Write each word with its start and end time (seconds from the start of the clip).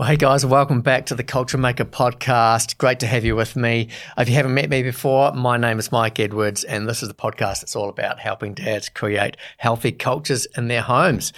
Well, 0.00 0.08
hey 0.08 0.16
guys, 0.16 0.46
welcome 0.46 0.80
back 0.80 1.04
to 1.06 1.14
the 1.14 1.22
Culture 1.22 1.58
Maker 1.58 1.84
podcast. 1.84 2.78
Great 2.78 3.00
to 3.00 3.06
have 3.06 3.22
you 3.22 3.36
with 3.36 3.54
me. 3.54 3.88
If 4.16 4.30
you 4.30 4.34
haven't 4.34 4.54
met 4.54 4.70
me 4.70 4.82
before, 4.82 5.30
my 5.32 5.58
name 5.58 5.78
is 5.78 5.92
Mike 5.92 6.18
Edwards, 6.18 6.64
and 6.64 6.88
this 6.88 7.02
is 7.02 7.08
the 7.08 7.14
podcast 7.14 7.60
that's 7.60 7.76
all 7.76 7.90
about 7.90 8.18
helping 8.18 8.54
dads 8.54 8.88
create 8.88 9.36
healthy 9.58 9.92
cultures 9.92 10.46
in 10.56 10.68
their 10.68 10.80
homes. 10.80 11.34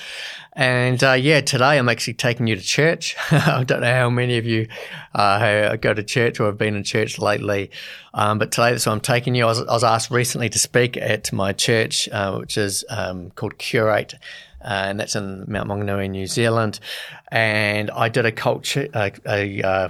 And 0.52 1.02
uh, 1.02 1.14
yeah, 1.14 1.40
today 1.40 1.76
I'm 1.76 1.88
actually 1.88 2.14
taking 2.14 2.46
you 2.46 2.54
to 2.54 2.62
church. 2.62 3.16
I 3.32 3.64
don't 3.64 3.80
know 3.80 3.92
how 3.92 4.10
many 4.10 4.38
of 4.38 4.46
you 4.46 4.68
uh, 5.12 5.74
go 5.74 5.92
to 5.92 6.04
church 6.04 6.38
or 6.38 6.46
have 6.46 6.58
been 6.58 6.76
in 6.76 6.84
church 6.84 7.18
lately, 7.18 7.68
um, 8.14 8.38
but 8.38 8.52
today 8.52 8.78
why 8.86 8.92
I'm 8.92 9.00
taking 9.00 9.34
you. 9.34 9.42
I 9.42 9.48
was, 9.48 9.60
I 9.60 9.72
was, 9.72 9.82
asked 9.82 10.12
recently 10.12 10.48
to 10.50 10.58
speak 10.60 10.96
at 10.96 11.32
my 11.32 11.52
church, 11.52 12.08
uh, 12.10 12.36
which 12.36 12.56
is 12.56 12.84
um, 12.90 13.30
called 13.30 13.58
Curate. 13.58 14.14
Uh, 14.64 14.86
and 14.88 15.00
that's 15.00 15.16
in 15.16 15.44
Mount 15.48 15.68
Maunganui, 15.68 16.10
New 16.10 16.26
Zealand. 16.26 16.80
And 17.30 17.90
I 17.90 18.08
did 18.08 18.26
a 18.26 18.32
culture, 18.32 18.88
a, 18.94 19.12
a, 19.26 19.62
uh, 19.62 19.88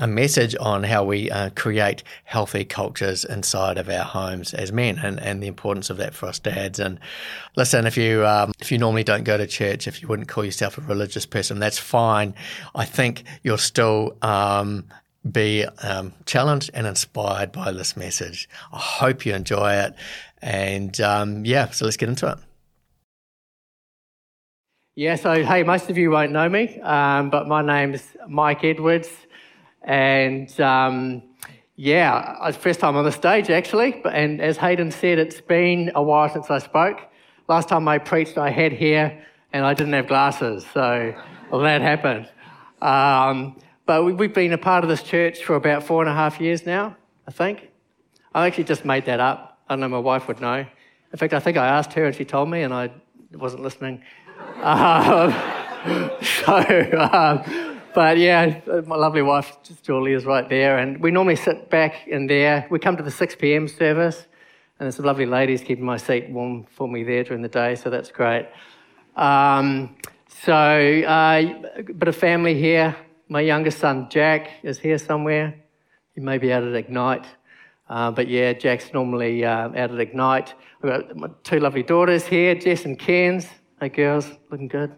a 0.00 0.06
message 0.06 0.56
on 0.58 0.82
how 0.82 1.04
we 1.04 1.30
uh, 1.30 1.50
create 1.50 2.02
healthy 2.24 2.64
cultures 2.64 3.24
inside 3.24 3.78
of 3.78 3.88
our 3.88 4.04
homes 4.04 4.52
as 4.52 4.72
men, 4.72 4.98
and, 4.98 5.20
and 5.20 5.42
the 5.42 5.46
importance 5.46 5.88
of 5.88 5.98
that 5.98 6.14
for 6.14 6.26
us 6.26 6.40
dads. 6.40 6.80
And 6.80 6.98
listen, 7.56 7.86
if 7.86 7.96
you 7.96 8.26
um, 8.26 8.52
if 8.58 8.72
you 8.72 8.78
normally 8.78 9.04
don't 9.04 9.24
go 9.24 9.36
to 9.36 9.46
church, 9.46 9.86
if 9.86 10.02
you 10.02 10.08
wouldn't 10.08 10.28
call 10.28 10.44
yourself 10.44 10.78
a 10.78 10.80
religious 10.80 11.26
person, 11.26 11.60
that's 11.60 11.78
fine. 11.78 12.34
I 12.74 12.84
think 12.84 13.22
you'll 13.44 13.56
still 13.56 14.16
um, 14.22 14.86
be 15.30 15.64
um, 15.82 16.12
challenged 16.26 16.70
and 16.74 16.86
inspired 16.86 17.52
by 17.52 17.70
this 17.70 17.96
message. 17.96 18.48
I 18.72 18.78
hope 18.78 19.24
you 19.24 19.34
enjoy 19.34 19.74
it. 19.74 19.94
And 20.42 21.00
um, 21.00 21.44
yeah, 21.46 21.70
so 21.70 21.84
let's 21.84 21.96
get 21.96 22.08
into 22.08 22.30
it. 22.30 22.38
Yeah, 24.96 25.16
so 25.16 25.42
hey, 25.42 25.64
most 25.64 25.90
of 25.90 25.98
you 25.98 26.12
won't 26.12 26.30
know 26.30 26.48
me, 26.48 26.80
um, 26.80 27.28
but 27.28 27.48
my 27.48 27.62
name's 27.62 28.16
Mike 28.28 28.62
Edwards, 28.62 29.08
and 29.82 30.48
um, 30.60 31.20
yeah, 31.74 32.36
it's 32.46 32.56
first 32.56 32.78
time 32.78 32.94
on 32.94 33.04
the 33.04 33.10
stage 33.10 33.50
actually. 33.50 34.00
But, 34.04 34.14
and 34.14 34.40
as 34.40 34.56
Hayden 34.56 34.92
said, 34.92 35.18
it's 35.18 35.40
been 35.40 35.90
a 35.96 36.02
while 36.02 36.28
since 36.28 36.48
I 36.48 36.60
spoke. 36.60 37.00
Last 37.48 37.68
time 37.68 37.88
I 37.88 37.98
preached, 37.98 38.38
I 38.38 38.50
had 38.50 38.72
hair 38.72 39.26
and 39.52 39.66
I 39.66 39.74
didn't 39.74 39.94
have 39.94 40.06
glasses, 40.06 40.64
so 40.72 41.12
well, 41.50 41.62
that 41.62 41.80
happened. 41.80 42.28
Um, 42.80 43.58
but 43.86 44.04
we, 44.04 44.12
have 44.12 44.32
been 44.32 44.52
a 44.52 44.58
part 44.58 44.84
of 44.84 44.90
this 44.90 45.02
church 45.02 45.42
for 45.42 45.56
about 45.56 45.82
four 45.82 46.02
and 46.02 46.08
a 46.08 46.14
half 46.14 46.40
years 46.40 46.64
now, 46.64 46.96
I 47.26 47.32
think. 47.32 47.68
I 48.32 48.46
actually 48.46 48.62
just 48.62 48.84
made 48.84 49.06
that 49.06 49.18
up. 49.18 49.58
I 49.68 49.72
don't 49.72 49.80
know, 49.80 49.88
my 49.88 49.98
wife 49.98 50.28
would 50.28 50.40
know. 50.40 50.64
In 51.12 51.18
fact, 51.18 51.34
I 51.34 51.40
think 51.40 51.56
I 51.56 51.66
asked 51.66 51.94
her 51.94 52.04
and 52.04 52.14
she 52.14 52.24
told 52.24 52.48
me, 52.48 52.62
and 52.62 52.72
I 52.72 52.92
wasn't 53.32 53.64
listening. 53.64 54.00
Um, 54.62 55.34
so, 56.22 57.10
um, 57.12 57.80
but 57.94 58.18
yeah, 58.18 58.60
my 58.86 58.96
lovely 58.96 59.22
wife, 59.22 59.56
Julie, 59.82 60.12
is 60.12 60.24
right 60.24 60.48
there. 60.48 60.78
And 60.78 61.00
we 61.00 61.10
normally 61.10 61.36
sit 61.36 61.70
back 61.70 62.08
in 62.08 62.26
there. 62.26 62.66
We 62.70 62.78
come 62.78 62.96
to 62.96 63.02
the 63.02 63.10
6 63.10 63.36
p.m. 63.36 63.68
service, 63.68 64.26
and 64.78 64.86
there's 64.86 64.96
some 64.96 65.04
lovely 65.04 65.26
ladies 65.26 65.62
keeping 65.62 65.84
my 65.84 65.96
seat 65.96 66.28
warm 66.30 66.64
for 66.64 66.88
me 66.88 67.04
there 67.04 67.22
during 67.22 67.42
the 67.42 67.48
day, 67.48 67.74
so 67.74 67.90
that's 67.90 68.10
great. 68.10 68.48
Um, 69.16 69.96
so, 70.42 70.52
uh, 70.52 71.70
a 71.76 71.82
bit 71.82 72.08
of 72.08 72.16
family 72.16 72.58
here. 72.58 72.96
My 73.28 73.40
youngest 73.40 73.78
son, 73.78 74.08
Jack, 74.10 74.50
is 74.62 74.78
here 74.78 74.98
somewhere. 74.98 75.54
He 76.14 76.20
may 76.20 76.38
be 76.38 76.52
out 76.52 76.64
at 76.64 76.74
Ignite. 76.74 77.26
Uh, 77.88 78.10
but 78.10 78.28
yeah, 78.28 78.52
Jack's 78.52 78.92
normally 78.92 79.44
uh, 79.44 79.68
out 79.68 79.90
at 79.90 80.00
Ignite. 80.00 80.54
I've 80.82 80.90
got 80.90 81.16
my 81.16 81.28
two 81.42 81.60
lovely 81.60 81.82
daughters 81.82 82.26
here, 82.26 82.54
Jess 82.54 82.84
and 82.84 82.98
Cairns. 82.98 83.46
Hey, 83.80 83.88
girls, 83.88 84.30
looking 84.52 84.68
good. 84.68 84.94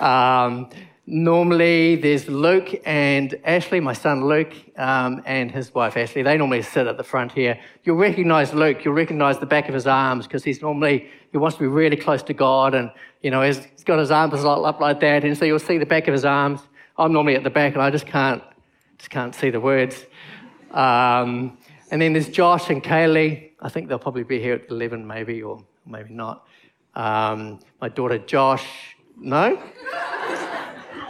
Um, 0.00 0.68
normally, 1.06 1.94
there's 1.94 2.28
Luke 2.28 2.82
and 2.84 3.38
Ashley, 3.44 3.78
my 3.78 3.92
son 3.92 4.26
Luke, 4.26 4.52
um, 4.76 5.22
and 5.26 5.48
his 5.48 5.72
wife 5.72 5.96
Ashley. 5.96 6.22
They 6.22 6.36
normally 6.36 6.62
sit 6.62 6.88
at 6.88 6.96
the 6.96 7.04
front 7.04 7.30
here. 7.30 7.56
You'll 7.84 7.96
recognize 7.96 8.52
Luke. 8.52 8.84
You'll 8.84 8.94
recognize 8.94 9.38
the 9.38 9.46
back 9.46 9.68
of 9.68 9.74
his 9.74 9.86
arms 9.86 10.26
because 10.26 10.42
he's 10.42 10.60
normally 10.60 11.08
he 11.30 11.38
wants 11.38 11.56
to 11.56 11.62
be 11.62 11.68
really 11.68 11.96
close 11.96 12.24
to 12.24 12.34
God, 12.34 12.74
and 12.74 12.90
you 13.22 13.30
know 13.30 13.42
he's, 13.42 13.64
he's 13.64 13.84
got 13.84 14.00
his 14.00 14.10
arms 14.10 14.34
up 14.44 14.80
like 14.80 14.98
that, 15.00 15.24
and 15.24 15.38
so 15.38 15.44
you'll 15.44 15.60
see 15.60 15.78
the 15.78 15.86
back 15.86 16.08
of 16.08 16.12
his 16.12 16.24
arms. 16.24 16.60
I'm 16.98 17.12
normally 17.12 17.36
at 17.36 17.44
the 17.44 17.50
back, 17.50 17.74
and 17.74 17.82
I 17.82 17.90
just 17.90 18.06
can't 18.06 18.42
just 18.98 19.10
can't 19.10 19.36
see 19.36 19.50
the 19.50 19.60
words. 19.60 20.04
Um, 20.72 21.58
and 21.92 22.02
then 22.02 22.12
there's 22.12 22.28
Josh 22.28 22.70
and 22.70 22.82
Kaylee. 22.82 23.52
I 23.60 23.68
think 23.68 23.88
they'll 23.88 24.00
probably 24.00 24.24
be 24.24 24.40
here 24.40 24.54
at 24.54 24.68
11, 24.68 25.06
maybe, 25.06 25.42
or 25.42 25.64
maybe 25.86 26.12
not. 26.12 26.46
Um, 26.96 27.60
my 27.78 27.90
daughter 27.90 28.16
Josh, 28.16 28.96
no? 29.18 29.62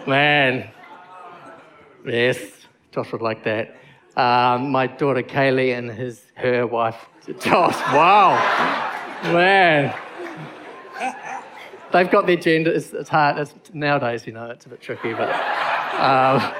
Man, 0.04 0.68
yes, 2.04 2.38
Josh 2.90 3.12
would 3.12 3.22
like 3.22 3.44
that. 3.44 3.76
Um, 4.16 4.72
my 4.72 4.88
daughter 4.88 5.22
Kaylee 5.22 5.78
and 5.78 5.90
his 5.90 6.24
her 6.34 6.66
wife 6.66 7.06
Josh. 7.38 7.76
Wow, 7.92 8.34
man, 9.32 9.94
they've 11.92 12.10
got 12.10 12.26
their 12.26 12.36
gender. 12.36 12.72
It's, 12.72 12.92
it's 12.92 13.08
hard 13.08 13.38
it's, 13.38 13.54
nowadays, 13.72 14.26
you 14.26 14.32
know. 14.32 14.50
It's 14.50 14.66
a 14.66 14.68
bit 14.68 14.80
tricky, 14.80 15.12
but 15.12 15.30
um, 16.00 16.52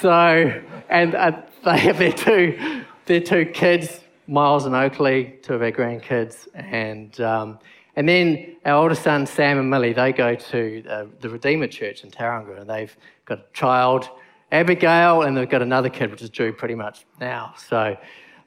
so 0.00 0.62
and 0.88 1.14
uh, 1.14 1.42
they 1.64 1.78
have 1.78 1.98
their 1.98 2.12
two 2.12 2.84
their 3.06 3.20
two 3.20 3.46
kids, 3.46 4.00
Miles 4.26 4.66
and 4.66 4.74
Oakley, 4.74 5.38
two 5.42 5.54
of 5.54 5.62
our 5.62 5.70
grandkids, 5.70 6.48
and 6.54 7.20
um, 7.20 7.58
and 7.96 8.08
then 8.08 8.56
our 8.64 8.82
older 8.82 8.94
son, 8.94 9.26
Sam 9.26 9.58
and 9.58 9.70
Millie, 9.70 9.92
they 9.92 10.12
go 10.12 10.34
to 10.34 10.84
uh, 10.88 11.06
the 11.20 11.28
Redeemer 11.28 11.68
Church 11.68 12.02
in 12.02 12.10
Tauranga, 12.10 12.60
and 12.60 12.68
they've 12.68 12.94
got 13.24 13.38
a 13.38 13.44
child, 13.52 14.08
Abigail, 14.50 15.22
and 15.22 15.36
they've 15.36 15.48
got 15.48 15.62
another 15.62 15.88
kid, 15.88 16.10
which 16.10 16.22
is 16.22 16.30
due 16.30 16.52
pretty 16.52 16.74
much 16.74 17.04
now. 17.20 17.54
So, 17.56 17.96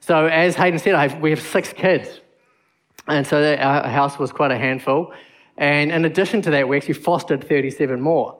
so 0.00 0.26
as 0.26 0.54
Hayden 0.56 0.78
said, 0.78 0.94
have, 0.94 1.20
we 1.20 1.30
have 1.30 1.40
six 1.40 1.72
kids. 1.72 2.20
And 3.06 3.26
so 3.26 3.56
our 3.56 3.88
house 3.88 4.18
was 4.18 4.32
quite 4.32 4.50
a 4.50 4.58
handful. 4.58 5.12
And 5.56 5.90
in 5.90 6.04
addition 6.04 6.42
to 6.42 6.50
that, 6.50 6.68
we 6.68 6.76
actually 6.76 6.94
fostered 6.94 7.42
37 7.48 8.00
more. 8.00 8.38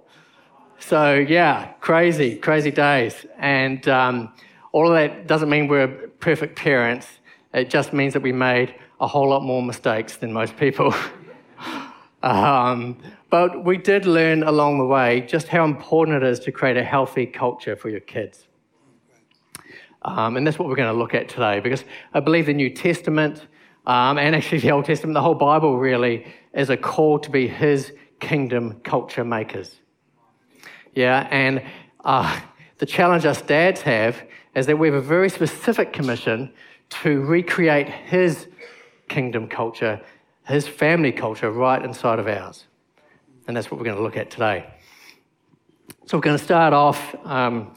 So, 0.79 1.15
yeah, 1.15 1.73
crazy, 1.81 2.37
crazy 2.37 2.71
days. 2.71 3.27
And 3.39 3.89
um, 3.89 4.33
all 4.73 4.89
of 4.89 4.95
that 4.95 5.27
doesn't 5.27 5.49
mean 5.49 5.69
we're 5.69 5.89
perfect 6.21 6.57
parents, 6.57 7.09
it 7.55 7.71
just 7.71 7.93
means 7.93 8.13
that 8.13 8.23
we 8.23 8.33
made 8.33 8.75
a 9.01 9.07
whole 9.07 9.29
lot 9.29 9.43
more 9.43 9.63
mistakes 9.63 10.17
than 10.17 10.33
most 10.33 10.57
people. 10.57 10.95
um, 12.23 12.97
but 13.31 13.65
we 13.65 13.77
did 13.77 14.07
learn 14.07 14.43
along 14.43 14.79
the 14.79 14.85
way 14.85 15.21
just 15.21 15.49
how 15.49 15.65
important 15.65 16.23
it 16.23 16.27
is 16.27 16.41
to 16.41 16.53
create 16.53 16.77
a 16.77 16.85
healthy 16.85 17.27
culture 17.27 17.77
for 17.77 17.89
your 17.89 18.01
kids. 18.01 18.49
Um, 20.03 20.37
and 20.37 20.47
that's 20.47 20.59
what 20.59 20.69
we're 20.69 20.77
going 20.77 20.93
to 20.93 20.99
look 20.99 21.15
at 21.15 21.29
today 21.29 21.61
because 21.61 21.85
I 22.15 22.21
believe 22.21 22.47
the 22.47 22.55
New 22.55 22.71
Testament 22.71 23.47
um, 23.89 24.19
and 24.19 24.37
actually 24.37 24.59
the 24.59 24.71
Old 24.71 24.85
Testament, 24.85 25.15
the 25.15 25.23
whole 25.23 25.35
Bible 25.35 25.79
really, 25.79 26.27
is 26.53 26.69
a 26.69 26.77
call 26.77 27.19
to 27.21 27.31
be 27.31 27.49
His 27.49 27.93
kingdom 28.21 28.81
culture 28.85 29.25
makers. 29.25 29.77
Yeah, 30.95 31.27
and 31.31 31.63
uh, 32.05 32.39
the 32.79 32.87
challenge 32.87 33.25
us 33.25 33.41
dads 33.41 33.81
have 33.83 34.23
is 34.55 34.67
that 34.67 34.79
we 34.79 34.89
have 34.89 34.97
a 34.97 35.01
very 35.01 35.31
specific 35.31 35.93
commission 35.93 36.53
to 36.91 37.23
recreate 37.23 37.89
His 37.89 38.49
kingdom 39.09 39.49
culture, 39.49 40.01
his 40.47 40.67
family 40.67 41.13
culture, 41.13 41.51
right 41.51 41.83
inside 41.83 42.19
of 42.19 42.27
ours. 42.27 42.67
And 43.47 43.57
that's 43.57 43.71
what 43.71 43.79
we're 43.79 43.85
going 43.85 43.97
to 43.97 44.03
look 44.03 44.17
at 44.17 44.31
today. 44.31 44.67
So 46.07 46.17
we're 46.17 46.23
going 46.23 46.39
to 46.39 46.45
start 46.45 46.73
off, 46.73 47.15
um, 47.25 47.75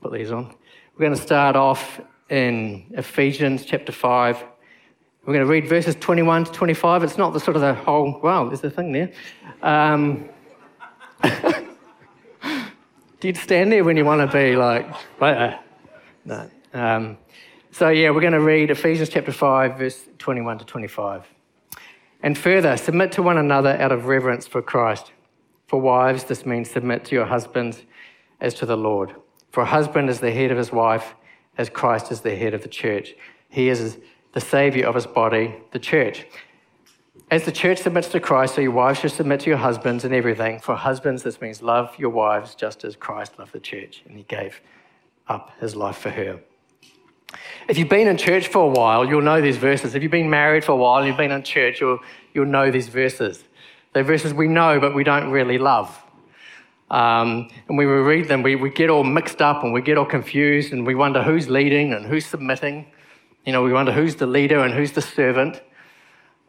put 0.00 0.12
these 0.12 0.30
on. 0.30 0.54
We're 0.94 1.06
going 1.06 1.16
to 1.16 1.22
start 1.22 1.56
off 1.56 2.00
in 2.28 2.86
Ephesians 2.92 3.64
chapter 3.64 3.92
5. 3.92 4.44
We're 5.24 5.34
going 5.34 5.44
to 5.44 5.50
read 5.50 5.68
verses 5.68 5.96
21 5.96 6.44
to 6.44 6.52
25. 6.52 7.02
It's 7.02 7.18
not 7.18 7.32
the 7.32 7.40
sort 7.40 7.56
of 7.56 7.62
the 7.62 7.74
whole, 7.74 8.20
wow, 8.22 8.46
there's 8.46 8.62
a 8.62 8.70
thing 8.70 8.92
there. 8.92 9.10
Um, 9.62 10.28
do 13.20 13.28
you 13.28 13.34
stand 13.34 13.72
there 13.72 13.82
when 13.82 13.96
you 13.96 14.04
want 14.04 14.28
to 14.28 14.36
be 14.36 14.54
like, 14.54 14.88
right? 15.20 15.58
No. 16.24 16.50
Um, 16.72 17.18
so, 17.70 17.88
yeah, 17.88 18.10
we're 18.10 18.20
going 18.20 18.32
to 18.32 18.40
read 18.40 18.70
Ephesians 18.70 19.08
chapter 19.08 19.32
5, 19.32 19.78
verse 19.78 20.08
21 20.18 20.58
to 20.58 20.64
25. 20.64 21.26
And 22.22 22.36
further, 22.36 22.76
submit 22.76 23.12
to 23.12 23.22
one 23.22 23.38
another 23.38 23.70
out 23.80 23.92
of 23.92 24.06
reverence 24.06 24.46
for 24.46 24.62
Christ. 24.62 25.12
For 25.66 25.80
wives, 25.80 26.24
this 26.24 26.46
means 26.46 26.70
submit 26.70 27.04
to 27.06 27.14
your 27.14 27.26
husbands 27.26 27.82
as 28.40 28.54
to 28.54 28.66
the 28.66 28.76
Lord. 28.76 29.14
For 29.50 29.62
a 29.62 29.66
husband 29.66 30.08
is 30.08 30.20
the 30.20 30.30
head 30.30 30.50
of 30.50 30.58
his 30.58 30.72
wife, 30.72 31.14
as 31.58 31.68
Christ 31.68 32.10
is 32.12 32.20
the 32.20 32.36
head 32.36 32.54
of 32.54 32.62
the 32.62 32.68
church. 32.68 33.14
He 33.48 33.68
is 33.68 33.98
the 34.32 34.40
Saviour 34.40 34.86
of 34.86 34.94
his 34.94 35.06
body, 35.06 35.56
the 35.72 35.78
church. 35.78 36.26
As 37.30 37.44
the 37.44 37.52
church 37.52 37.78
submits 37.78 38.08
to 38.08 38.20
Christ, 38.20 38.54
so 38.54 38.60
your 38.60 38.70
wives 38.70 39.00
should 39.00 39.10
submit 39.10 39.40
to 39.40 39.50
your 39.50 39.58
husbands 39.58 40.04
in 40.04 40.12
everything. 40.12 40.60
For 40.60 40.76
husbands, 40.76 41.22
this 41.22 41.40
means 41.40 41.62
love 41.62 41.94
your 41.98 42.10
wives 42.10 42.54
just 42.54 42.84
as 42.84 42.94
Christ 42.94 43.38
loved 43.38 43.52
the 43.52 43.60
church, 43.60 44.02
and 44.06 44.16
he 44.16 44.22
gave 44.22 44.60
up 45.26 45.50
his 45.58 45.74
life 45.74 45.96
for 45.96 46.10
her. 46.10 46.40
If 47.68 47.78
you've 47.78 47.88
been 47.88 48.08
in 48.08 48.16
church 48.16 48.48
for 48.48 48.64
a 48.64 48.68
while, 48.68 49.06
you'll 49.06 49.22
know 49.22 49.40
these 49.40 49.56
verses. 49.56 49.94
If 49.94 50.02
you've 50.02 50.12
been 50.12 50.30
married 50.30 50.64
for 50.64 50.72
a 50.72 50.76
while 50.76 50.98
and 50.98 51.06
you've 51.06 51.16
been 51.16 51.32
in 51.32 51.42
church, 51.42 51.80
you'll, 51.80 52.00
you'll 52.34 52.46
know 52.46 52.70
these 52.70 52.88
verses. 52.88 53.44
They're 53.92 54.04
verses 54.04 54.34
we 54.34 54.48
know, 54.48 54.78
but 54.78 54.94
we 54.94 55.04
don't 55.04 55.30
really 55.30 55.58
love. 55.58 56.02
Um, 56.90 57.48
and 57.68 57.76
when 57.76 57.86
we 57.88 57.92
read 57.92 58.28
them, 58.28 58.42
we, 58.42 58.54
we 58.54 58.70
get 58.70 58.90
all 58.90 59.04
mixed 59.04 59.42
up 59.42 59.64
and 59.64 59.72
we 59.72 59.80
get 59.80 59.98
all 59.98 60.06
confused 60.06 60.72
and 60.72 60.86
we 60.86 60.94
wonder 60.94 61.22
who's 61.22 61.48
leading 61.48 61.92
and 61.92 62.06
who's 62.06 62.26
submitting. 62.26 62.86
You 63.44 63.52
know, 63.52 63.62
we 63.62 63.72
wonder 63.72 63.92
who's 63.92 64.16
the 64.16 64.26
leader 64.26 64.60
and 64.60 64.72
who's 64.72 64.92
the 64.92 65.02
servant. 65.02 65.60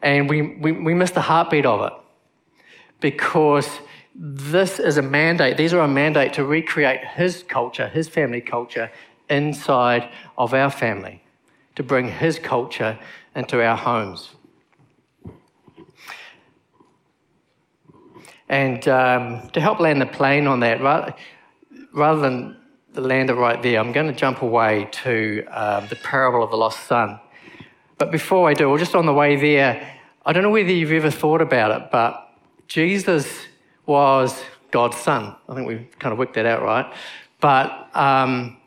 And 0.02 0.28
we, 0.28 0.42
we, 0.42 0.72
we 0.72 0.94
miss 0.94 1.10
the 1.10 1.22
heartbeat 1.22 1.66
of 1.66 1.80
it 1.86 1.92
because 3.00 3.68
this 4.14 4.78
is 4.78 4.96
a 4.96 5.02
mandate. 5.02 5.56
These 5.56 5.72
are 5.72 5.80
a 5.80 5.88
mandate 5.88 6.32
to 6.34 6.44
recreate 6.44 7.04
his 7.04 7.44
culture, 7.44 7.88
his 7.88 8.08
family 8.08 8.40
culture, 8.40 8.90
inside 9.30 10.10
of 10.36 10.54
our 10.54 10.70
family, 10.70 11.22
to 11.76 11.82
bring 11.82 12.08
his 12.08 12.38
culture 12.38 12.98
into 13.34 13.64
our 13.64 13.76
homes. 13.76 14.30
And 18.48 18.86
um, 18.88 19.48
to 19.50 19.60
help 19.60 19.78
land 19.78 20.00
the 20.00 20.06
plane 20.06 20.46
on 20.46 20.60
that, 20.60 20.80
rather, 21.92 22.20
than 22.20 22.56
the 22.94 23.00
lander 23.02 23.34
right 23.34 23.62
there, 23.62 23.78
I'm 23.78 23.92
going 23.92 24.06
to 24.06 24.18
jump 24.18 24.42
away 24.42 24.88
to 25.04 25.44
um, 25.50 25.86
the 25.88 25.96
parable 25.96 26.42
of 26.42 26.50
the 26.50 26.56
lost 26.56 26.86
son. 26.86 27.20
But 27.98 28.10
before 28.10 28.48
I 28.48 28.54
do, 28.54 28.68
or 28.68 28.78
just 28.78 28.94
on 28.94 29.06
the 29.06 29.12
way 29.12 29.36
there, 29.36 29.96
I 30.24 30.32
don't 30.32 30.42
know 30.42 30.50
whether 30.50 30.70
you've 30.70 30.92
ever 30.92 31.10
thought 31.10 31.40
about 31.40 31.80
it, 31.80 31.90
but 31.90 32.32
Jesus 32.68 33.46
was 33.86 34.42
God's 34.70 34.98
son. 34.98 35.34
I 35.48 35.54
think 35.54 35.66
we've 35.66 35.98
kind 35.98 36.12
of 36.12 36.18
worked 36.18 36.34
that 36.34 36.46
out, 36.46 36.62
right? 36.62 36.92
But 37.40 37.88
um, 37.96 38.57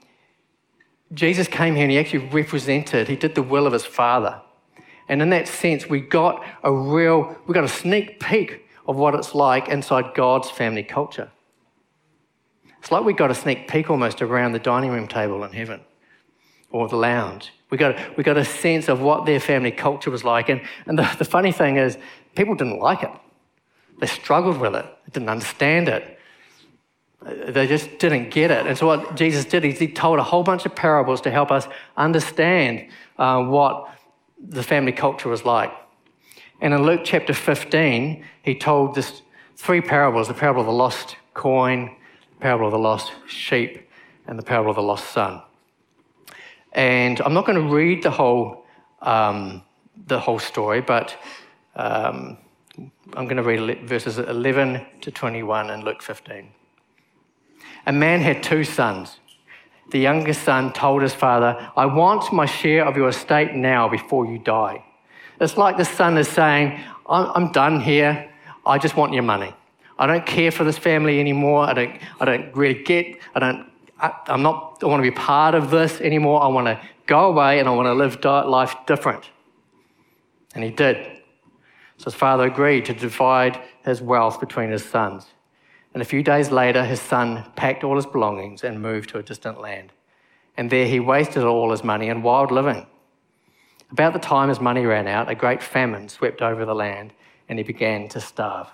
Jesus 1.13 1.47
came 1.47 1.75
here 1.75 1.83
and 1.83 1.91
he 1.91 1.99
actually 1.99 2.27
represented, 2.27 3.07
he 3.07 3.15
did 3.15 3.35
the 3.35 3.43
will 3.43 3.67
of 3.67 3.73
his 3.73 3.85
Father. 3.85 4.41
And 5.09 5.21
in 5.21 5.29
that 5.31 5.47
sense, 5.47 5.89
we 5.89 5.99
got 5.99 6.43
a 6.63 6.71
real, 6.71 7.35
we 7.45 7.53
got 7.53 7.65
a 7.65 7.69
sneak 7.69 8.19
peek 8.19 8.65
of 8.87 8.95
what 8.95 9.13
it's 9.13 9.35
like 9.35 9.67
inside 9.67 10.13
God's 10.15 10.49
family 10.49 10.83
culture. 10.83 11.29
It's 12.79 12.91
like 12.91 13.03
we 13.03 13.13
got 13.13 13.29
a 13.29 13.35
sneak 13.35 13.67
peek 13.67 13.89
almost 13.89 14.21
around 14.21 14.53
the 14.53 14.59
dining 14.59 14.91
room 14.91 15.07
table 15.07 15.43
in 15.43 15.51
heaven 15.51 15.81
or 16.71 16.87
the 16.87 16.95
lounge. 16.95 17.51
We 17.69 17.77
got, 17.77 18.17
we 18.17 18.23
got 18.23 18.37
a 18.37 18.45
sense 18.45 18.87
of 18.87 19.01
what 19.01 19.25
their 19.25 19.39
family 19.39 19.71
culture 19.71 20.09
was 20.09 20.23
like. 20.23 20.49
And, 20.49 20.61
and 20.85 20.97
the, 20.97 21.15
the 21.19 21.25
funny 21.25 21.51
thing 21.51 21.77
is, 21.77 21.97
people 22.35 22.55
didn't 22.55 22.79
like 22.79 23.03
it. 23.03 23.11
They 23.99 24.07
struggled 24.07 24.57
with 24.57 24.75
it, 24.75 24.85
they 25.05 25.11
didn't 25.11 25.29
understand 25.29 25.89
it. 25.89 26.19
They 27.23 27.67
just 27.67 27.99
didn't 27.99 28.31
get 28.31 28.49
it. 28.49 28.65
And 28.65 28.75
so, 28.77 28.87
what 28.87 29.15
Jesus 29.15 29.45
did 29.45 29.63
is 29.63 29.77
he 29.77 29.87
told 29.87 30.17
a 30.17 30.23
whole 30.23 30.43
bunch 30.43 30.65
of 30.65 30.75
parables 30.75 31.21
to 31.21 31.31
help 31.31 31.51
us 31.51 31.67
understand 31.95 32.87
uh, 33.19 33.43
what 33.43 33.89
the 34.39 34.63
family 34.63 34.91
culture 34.91 35.29
was 35.29 35.45
like. 35.45 35.71
And 36.61 36.73
in 36.73 36.83
Luke 36.83 37.01
chapter 37.03 37.33
15, 37.33 38.25
he 38.41 38.55
told 38.55 38.95
this 38.95 39.21
three 39.55 39.81
parables 39.81 40.27
the 40.27 40.33
parable 40.33 40.61
of 40.61 40.67
the 40.67 40.73
lost 40.73 41.15
coin, 41.35 41.95
the 42.37 42.41
parable 42.41 42.65
of 42.65 42.71
the 42.71 42.79
lost 42.79 43.11
sheep, 43.27 43.87
and 44.25 44.39
the 44.39 44.43
parable 44.43 44.71
of 44.71 44.75
the 44.75 44.83
lost 44.83 45.11
son. 45.11 45.43
And 46.73 47.21
I'm 47.21 47.33
not 47.33 47.45
going 47.45 47.61
to 47.61 47.73
read 47.73 48.01
the 48.01 48.11
whole, 48.11 48.65
um, 49.01 49.61
the 50.07 50.19
whole 50.19 50.39
story, 50.39 50.81
but 50.81 51.15
um, 51.75 52.37
I'm 53.13 53.25
going 53.25 53.37
to 53.37 53.43
read 53.43 53.87
verses 53.87 54.17
11 54.17 54.85
to 55.01 55.11
21 55.11 55.69
in 55.69 55.81
Luke 55.81 56.01
15. 56.01 56.49
A 57.85 57.91
man 57.91 58.21
had 58.21 58.43
two 58.43 58.63
sons. 58.63 59.19
The 59.91 59.99
youngest 59.99 60.43
son 60.43 60.71
told 60.71 61.01
his 61.01 61.13
father, 61.13 61.71
I 61.75 61.85
want 61.85 62.31
my 62.31 62.45
share 62.45 62.85
of 62.85 62.95
your 62.95 63.09
estate 63.09 63.53
now 63.53 63.89
before 63.89 64.25
you 64.25 64.39
die. 64.39 64.83
It's 65.39 65.57
like 65.57 65.77
the 65.77 65.85
son 65.85 66.17
is 66.17 66.27
saying, 66.27 66.79
I'm, 67.07 67.51
done 67.51 67.81
here. 67.81 68.31
I 68.65 68.77
just 68.77 68.95
want 68.95 69.13
your 69.13 69.23
money. 69.23 69.53
I 69.99 70.07
don't 70.07 70.25
care 70.25 70.51
for 70.51 70.63
this 70.63 70.77
family 70.77 71.19
anymore. 71.19 71.65
I 71.65 71.73
don't, 71.73 71.99
I 72.19 72.25
don't 72.25 72.55
really 72.55 72.81
get, 72.83 73.19
I 73.35 73.39
don't, 73.39 73.69
I, 73.99 74.13
I'm 74.27 74.41
not, 74.41 74.79
I 74.81 74.85
want 74.85 75.03
to 75.03 75.09
be 75.09 75.15
part 75.15 75.55
of 75.55 75.71
this 75.71 75.99
anymore. 75.99 76.41
I 76.41 76.47
want 76.47 76.67
to 76.67 76.79
go 77.05 77.25
away 77.25 77.59
and 77.59 77.67
I 77.67 77.71
want 77.71 77.87
to 77.87 77.93
live 77.93 78.23
life 78.23 78.75
different. 78.87 79.29
And 80.55 80.63
he 80.63 80.69
did. 80.69 80.97
So 81.97 82.05
his 82.05 82.15
father 82.15 82.45
agreed 82.45 82.85
to 82.85 82.93
divide 82.93 83.61
his 83.83 84.01
wealth 84.01 84.39
between 84.39 84.71
his 84.71 84.83
sons. 84.83 85.27
And 85.93 86.01
a 86.01 86.05
few 86.05 86.23
days 86.23 86.51
later, 86.51 86.85
his 86.85 87.01
son 87.01 87.45
packed 87.55 87.83
all 87.83 87.95
his 87.95 88.05
belongings 88.05 88.63
and 88.63 88.81
moved 88.81 89.09
to 89.09 89.17
a 89.17 89.23
distant 89.23 89.59
land. 89.59 89.91
And 90.55 90.69
there 90.69 90.85
he 90.85 90.99
wasted 90.99 91.43
all 91.43 91.71
his 91.71 91.83
money 91.83 92.07
in 92.07 92.21
wild 92.21 92.51
living. 92.51 92.87
About 93.91 94.13
the 94.13 94.19
time 94.19 94.49
his 94.49 94.61
money 94.61 94.85
ran 94.85 95.07
out, 95.07 95.29
a 95.29 95.35
great 95.35 95.61
famine 95.61 96.07
swept 96.07 96.41
over 96.41 96.65
the 96.65 96.75
land 96.75 97.13
and 97.49 97.59
he 97.59 97.63
began 97.63 98.07
to 98.09 98.21
starve. 98.21 98.69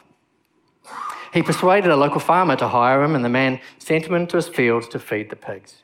He 1.33 1.41
persuaded 1.41 1.89
a 1.89 1.95
local 1.95 2.19
farmer 2.19 2.55
to 2.55 2.67
hire 2.67 3.03
him, 3.03 3.15
and 3.15 3.25
the 3.25 3.29
man 3.29 3.59
sent 3.79 4.05
him 4.05 4.13
into 4.13 4.37
his 4.37 4.47
fields 4.47 4.87
to 4.89 4.99
feed 4.99 5.29
the 5.29 5.35
pigs. 5.35 5.83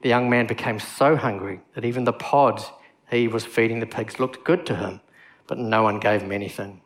The 0.00 0.08
young 0.08 0.28
man 0.28 0.46
became 0.46 0.80
so 0.80 1.14
hungry 1.14 1.60
that 1.74 1.84
even 1.84 2.04
the 2.04 2.12
pods 2.12 2.70
he 3.10 3.28
was 3.28 3.44
feeding 3.44 3.80
the 3.80 3.86
pigs 3.86 4.18
looked 4.18 4.44
good 4.44 4.66
to 4.66 4.76
him, 4.76 5.00
but 5.46 5.58
no 5.58 5.82
one 5.82 6.00
gave 6.00 6.22
him 6.22 6.32
anything. 6.32 6.80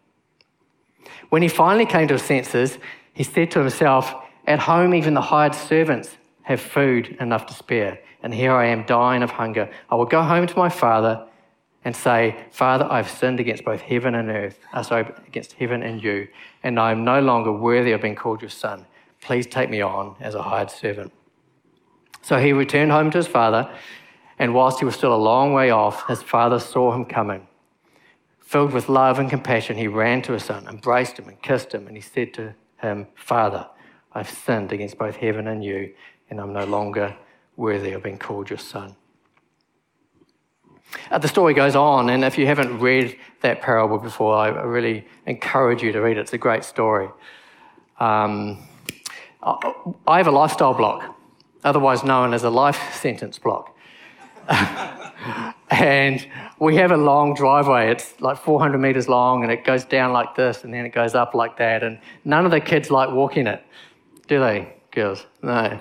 When 1.31 1.43
he 1.43 1.49
finally 1.49 1.87
came 1.87 2.09
to 2.09 2.15
his 2.15 2.23
senses, 2.23 2.79
he 3.17 3.23
said 3.25 3.51
to 3.53 3.61
himself, 3.61 4.15
At 4.47 4.59
home, 4.59 4.95
even 4.95 5.15
the 5.15 5.23
hired 5.23 5.55
servants 5.55 6.19
have 6.43 6.61
food 6.61 7.17
enough 7.19 7.47
to 7.47 7.55
spare, 7.55 7.99
and 8.23 8.33
here 8.33 8.53
I 8.53 8.67
am 8.67 8.85
dying 8.85 9.23
of 9.23 9.31
hunger. 9.31 9.71
I 9.89 9.95
will 9.95 10.05
go 10.05 10.23
home 10.23 10.47
to 10.47 10.57
my 10.59 10.69
father 10.69 11.27
and 11.83 11.97
say, 11.97 12.37
Father, 12.51 12.87
I've 12.91 13.09
sinned 13.09 13.41
against 13.41 13.65
both 13.65 13.81
heaven 13.81 14.15
and 14.15 14.29
earth, 14.29 14.59
uh, 14.71 14.83
sorry, 14.83 15.07
against 15.27 15.55
heaven 15.55 15.83
and 15.83 16.03
you, 16.03 16.29
and 16.63 16.79
I 16.79 16.91
am 16.93 17.05
no 17.05 17.23
longer 17.23 17.51
worthy 17.51 17.93
of 17.93 18.03
being 18.03 18.17
called 18.17 18.43
your 18.43 18.51
son. 18.51 18.85
Please 19.23 19.47
take 19.47 19.71
me 19.71 19.81
on 19.81 20.15
as 20.21 20.35
a 20.35 20.43
hired 20.43 20.71
servant. 20.71 21.11
So 22.21 22.39
he 22.39 22.53
returned 22.53 22.93
home 22.93 23.11
to 23.13 23.17
his 23.17 23.27
father, 23.27 23.71
and 24.39 24.53
whilst 24.53 24.79
he 24.79 24.85
was 24.85 24.95
still 24.95 25.15
a 25.15 25.17
long 25.17 25.55
way 25.55 25.71
off, 25.71 26.07
his 26.07 26.23
father 26.23 26.59
saw 26.59 26.93
him 26.93 27.07
coming. 27.07 27.49
Filled 28.41 28.75
with 28.75 28.91
love 28.91 29.19
and 29.19 29.31
compassion, 29.31 29.79
he 29.79 29.89
ran 29.89 30.21
to 30.21 30.35
his 30.35 30.45
son, 30.45 30.69
embraced 30.69 31.19
him, 31.19 31.29
and 31.29 31.41
kissed 31.41 31.73
him, 31.73 31.87
and 31.87 31.97
he 31.97 32.03
said 32.03 32.35
to 32.35 32.55
him, 32.79 33.07
Father, 33.15 33.69
I've 34.13 34.31
sinned 34.31 34.73
against 34.73 34.99
both 34.99 35.17
heaven 35.17 35.49
and 35.49 35.65
you, 35.65 35.95
and 36.31 36.41
I'm 36.41 36.53
no 36.53 36.65
longer 36.65 37.17
worthy 37.57 37.93
of 37.93 38.03
being 38.03 38.19
called 38.19 38.51
your 38.51 38.59
son. 38.59 38.97
Uh, 41.11 41.19
the 41.19 41.29
story 41.29 41.55
goes 41.55 41.77
on, 41.77 42.11
and 42.11 42.25
if 42.25 42.39
you 42.39 42.47
haven't 42.47 42.79
read 42.79 43.19
that 43.41 43.61
parable 43.61 43.99
before, 43.99 44.37
I 44.37 44.49
really 44.49 45.07
encourage 45.27 45.83
you 45.83 45.93
to 45.93 46.01
read 46.01 46.17
it. 46.17 46.21
It's 46.21 46.33
a 46.33 46.39
great 46.39 46.65
story. 46.65 47.09
Um, 47.99 48.67
I 49.43 50.17
have 50.19 50.27
a 50.27 50.33
lifestyle 50.33 50.75
block, 50.75 51.17
otherwise 51.65 52.03
known 52.05 52.35
as 52.35 52.45
a 52.45 52.51
life 52.51 52.95
sentence 52.95 53.39
block. 53.39 53.77
and 55.81 56.27
we 56.59 56.77
have 56.77 56.91
a 56.91 56.97
long 56.97 57.35
driveway. 57.35 57.91
It's 57.91 58.21
like 58.21 58.39
400 58.39 58.79
meters 58.79 59.09
long, 59.09 59.43
and 59.43 59.53
it 59.53 59.65
goes 59.65 59.85
down 59.85 60.13
like 60.13 60.35
this, 60.35 60.65
and 60.65 60.73
then 60.73 60.87
it 60.87 60.91
goes 60.91 61.15
up 61.15 61.35
like 61.35 61.57
that. 61.59 61.83
And 61.83 61.99
none 62.25 62.45
of 62.45 62.51
the 62.51 62.61
kids 62.61 62.91
like 62.91 63.11
walking 63.11 63.47
it, 63.47 63.63
do 64.27 64.41
they, 64.41 64.75
girls? 64.91 65.27
No. 65.43 65.79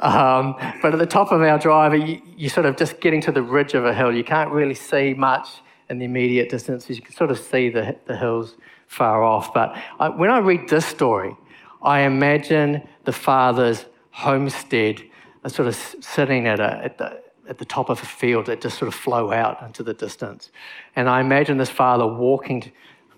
Um, 0.00 0.56
but 0.82 0.92
at 0.92 0.98
the 0.98 1.06
top 1.06 1.32
of 1.32 1.40
our 1.40 1.58
drive, 1.58 1.94
you, 1.94 2.20
you're 2.36 2.50
sort 2.50 2.66
of 2.66 2.76
just 2.76 3.00
getting 3.00 3.20
to 3.22 3.32
the 3.32 3.42
ridge 3.42 3.74
of 3.74 3.84
a 3.84 3.94
hill. 3.94 4.14
You 4.14 4.24
can't 4.24 4.50
really 4.50 4.74
see 4.74 5.14
much 5.14 5.48
in 5.88 5.98
the 5.98 6.04
immediate 6.04 6.50
distance. 6.50 6.88
You 6.90 7.00
can 7.00 7.14
sort 7.14 7.30
of 7.30 7.38
see 7.38 7.68
the, 7.70 7.96
the 8.06 8.16
hills 8.16 8.56
far 8.86 9.22
off. 9.22 9.54
But 9.54 9.76
I, 9.98 10.08
when 10.08 10.30
I 10.30 10.38
read 10.38 10.68
this 10.68 10.84
story, 10.86 11.36
I 11.82 12.00
imagine 12.00 12.86
the 13.04 13.12
father's 13.12 13.86
homestead 14.10 15.02
uh, 15.44 15.48
sort 15.48 15.68
of 15.68 15.74
sitting 15.74 16.46
at, 16.46 16.60
a, 16.60 16.84
at, 16.84 16.98
the, 16.98 17.20
at 17.48 17.58
the 17.58 17.64
top 17.64 17.88
of 17.90 18.02
a 18.02 18.06
field 18.06 18.46
that 18.46 18.60
just 18.60 18.78
sort 18.78 18.88
of 18.88 18.94
flow 18.94 19.32
out 19.32 19.62
into 19.62 19.82
the 19.82 19.94
distance. 19.94 20.50
And 20.96 21.08
I 21.08 21.20
imagine 21.20 21.58
this 21.58 21.70
father 21.70 22.06
walking 22.06 22.72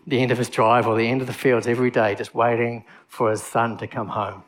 the 0.07 0.21
end 0.21 0.31
of 0.31 0.39
his 0.39 0.49
drive 0.49 0.87
or 0.87 0.97
the 0.97 1.09
end 1.09 1.21
of 1.21 1.27
the 1.27 1.33
fields 1.33 1.67
every 1.67 1.91
day, 1.91 2.15
just 2.15 2.35
waiting 2.35 2.85
for 3.09 3.31
his 3.31 3.43
son 3.43 3.77
to 3.79 3.87
come 3.87 4.09
home. 4.09 4.43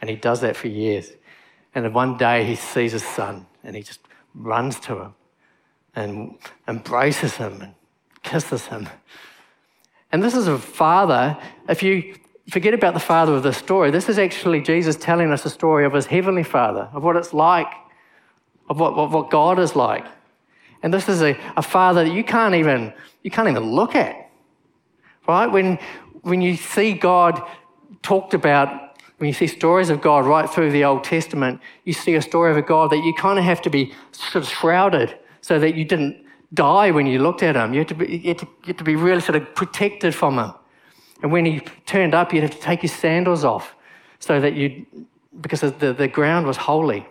And 0.00 0.10
he 0.10 0.16
does 0.16 0.40
that 0.40 0.56
for 0.56 0.68
years. 0.68 1.12
And 1.74 1.84
then 1.84 1.92
one 1.92 2.16
day 2.16 2.44
he 2.44 2.56
sees 2.56 2.92
his 2.92 3.04
son 3.04 3.46
and 3.62 3.76
he 3.76 3.82
just 3.82 4.00
runs 4.34 4.78
to 4.80 5.00
him 5.00 5.14
and 5.94 6.36
embraces 6.66 7.36
him 7.36 7.60
and 7.62 7.74
kisses 8.22 8.66
him. 8.66 8.88
And 10.12 10.22
this 10.22 10.34
is 10.34 10.46
a 10.46 10.58
father, 10.58 11.36
if 11.68 11.82
you 11.82 12.16
forget 12.50 12.74
about 12.74 12.94
the 12.94 13.00
father 13.00 13.34
of 13.34 13.42
the 13.42 13.52
story, 13.52 13.90
this 13.90 14.08
is 14.08 14.18
actually 14.18 14.60
Jesus 14.60 14.96
telling 14.96 15.32
us 15.32 15.44
a 15.44 15.50
story 15.50 15.84
of 15.84 15.92
his 15.92 16.06
heavenly 16.06 16.42
father, 16.42 16.88
of 16.92 17.02
what 17.02 17.16
it's 17.16 17.32
like, 17.32 17.66
of 18.68 18.80
what, 18.80 18.96
what, 18.96 19.10
what 19.10 19.30
God 19.30 19.58
is 19.58 19.76
like. 19.76 20.06
And 20.82 20.92
this 20.92 21.08
is 21.08 21.22
a, 21.22 21.36
a 21.56 21.62
father 21.62 22.04
that 22.04 22.12
you 22.12 22.24
can't 22.24 22.54
even 22.54 22.92
you 23.22 23.30
can't 23.30 23.48
even 23.48 23.62
look 23.62 23.94
at. 23.94 24.30
Right? 25.26 25.46
When 25.46 25.78
when 26.22 26.42
you 26.42 26.56
see 26.56 26.92
God 26.92 27.42
talked 28.02 28.34
about 28.34 28.84
when 29.18 29.28
you 29.28 29.34
see 29.34 29.46
stories 29.46 29.90
of 29.90 30.00
God 30.00 30.26
right 30.26 30.50
through 30.50 30.72
the 30.72 30.84
Old 30.84 31.04
Testament, 31.04 31.60
you 31.84 31.92
see 31.92 32.14
a 32.14 32.22
story 32.22 32.50
of 32.50 32.56
a 32.56 32.62
God 32.62 32.90
that 32.90 32.98
you 32.98 33.14
kind 33.14 33.38
of 33.38 33.44
have 33.44 33.62
to 33.62 33.70
be 33.70 33.92
sort 34.12 34.44
of 34.44 34.48
shrouded 34.48 35.16
so 35.40 35.58
that 35.58 35.74
you 35.76 35.84
didn't 35.84 36.24
die 36.52 36.90
when 36.90 37.06
you 37.06 37.18
looked 37.20 37.42
at 37.42 37.56
him. 37.56 37.72
You 37.72 37.80
had 37.80 37.88
to 37.88 37.94
be, 37.94 38.16
you 38.18 38.28
had 38.28 38.38
to, 38.38 38.46
you 38.46 38.66
had 38.68 38.78
to 38.78 38.84
be 38.84 38.96
really 38.96 39.20
sort 39.20 39.36
of 39.36 39.54
protected 39.54 40.14
from 40.14 40.38
him. 40.38 40.52
And 41.22 41.32
when 41.32 41.46
he 41.46 41.60
turned 41.86 42.14
up, 42.14 42.32
you'd 42.32 42.42
have 42.42 42.50
to 42.50 42.60
take 42.60 42.82
his 42.82 42.92
sandals 42.92 43.44
off 43.44 43.74
so 44.18 44.40
that 44.40 44.54
you, 44.54 44.84
because 45.40 45.60
the, 45.60 45.92
the 45.92 46.08
ground 46.08 46.46
was 46.46 46.56
holy. 46.56 47.06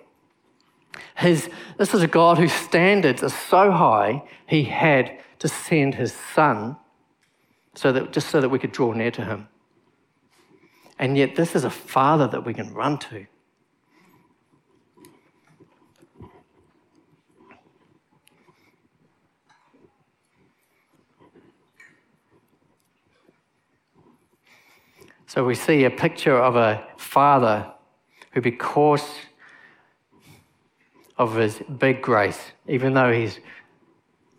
His, 1.16 1.50
this 1.78 1.94
is 1.94 2.02
a 2.02 2.08
God 2.08 2.38
whose 2.38 2.52
standards 2.52 3.24
are 3.24 3.30
so 3.30 3.72
high, 3.72 4.24
he 4.46 4.64
had 4.64 5.20
to 5.40 5.48
send 5.48 5.96
his 5.96 6.14
son 6.14 6.78
so 7.76 7.92
that, 7.92 8.12
just 8.12 8.30
so 8.30 8.40
that 8.42 8.50
we 8.50 8.60
could 8.60 8.72
draw 8.72 8.94
near 8.94 9.12
to 9.12 9.26
him. 9.26 9.48
And 11.00 11.18
yet, 11.18 11.36
this 11.36 11.56
is 11.56 11.64
a 11.64 11.70
father 11.70 12.28
that 12.28 12.46
we 12.46 12.54
can 12.54 12.74
run 12.74 12.98
to. 13.00 13.26
So 25.26 25.44
we 25.44 25.56
see 25.56 25.84
a 25.84 25.90
picture 25.90 26.38
of 26.38 26.56
a 26.56 26.88
father 26.96 27.74
who, 28.34 28.42
because 28.42 29.04
of 31.18 31.36
his 31.36 31.62
big 31.78 32.02
grace, 32.02 32.40
even 32.68 32.94
though 32.94 33.12
his, 33.12 33.40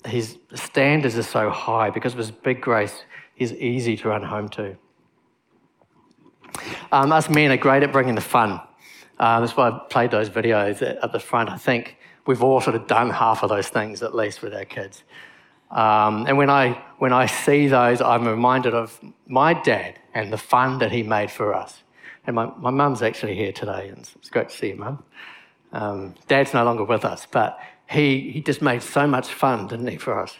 his 0.06 0.38
standards 0.54 1.16
are 1.16 1.22
so 1.22 1.50
high, 1.50 1.90
because 1.90 2.12
of 2.12 2.18
his 2.18 2.30
big 2.30 2.60
grace, 2.60 3.04
he's 3.34 3.52
easy 3.52 3.96
to 3.96 4.08
run 4.08 4.22
home 4.22 4.48
to. 4.50 4.76
Um, 6.92 7.12
us 7.12 7.28
men 7.28 7.50
are 7.50 7.56
great 7.56 7.82
at 7.82 7.92
bringing 7.92 8.14
the 8.14 8.20
fun. 8.20 8.60
Uh, 9.18 9.40
that's 9.40 9.56
why 9.56 9.68
I 9.68 9.80
played 9.90 10.10
those 10.10 10.28
videos 10.28 10.82
at 10.82 11.12
the 11.12 11.20
front. 11.20 11.48
I 11.48 11.56
think 11.56 11.96
we've 12.26 12.42
all 12.42 12.60
sort 12.60 12.76
of 12.76 12.86
done 12.86 13.10
half 13.10 13.42
of 13.42 13.48
those 13.48 13.68
things 13.68 14.02
at 14.02 14.14
least 14.14 14.42
with 14.42 14.54
our 14.54 14.64
kids. 14.64 15.04
Um, 15.70 16.26
and 16.26 16.36
when 16.38 16.50
I, 16.50 16.82
when 16.98 17.12
I 17.12 17.26
see 17.26 17.66
those, 17.66 18.00
I'm 18.00 18.26
reminded 18.26 18.74
of 18.74 19.00
my 19.26 19.54
dad 19.54 19.98
and 20.14 20.32
the 20.32 20.38
fun 20.38 20.78
that 20.78 20.92
he 20.92 21.02
made 21.02 21.30
for 21.30 21.54
us. 21.54 21.82
And 22.26 22.36
my, 22.36 22.46
my 22.56 22.70
mum's 22.70 23.02
actually 23.02 23.34
here 23.34 23.52
today, 23.52 23.88
and 23.88 23.98
it's 23.98 24.30
great 24.30 24.48
to 24.48 24.56
see 24.56 24.68
you, 24.68 24.76
mum. 24.76 25.02
Um, 25.74 26.14
Dad's 26.28 26.54
no 26.54 26.64
longer 26.64 26.84
with 26.84 27.04
us, 27.04 27.26
but 27.30 27.58
he, 27.90 28.30
he 28.30 28.40
just 28.40 28.62
made 28.62 28.80
so 28.82 29.06
much 29.06 29.28
fun, 29.28 29.66
didn't 29.66 29.88
he, 29.88 29.96
for 29.96 30.20
us? 30.20 30.36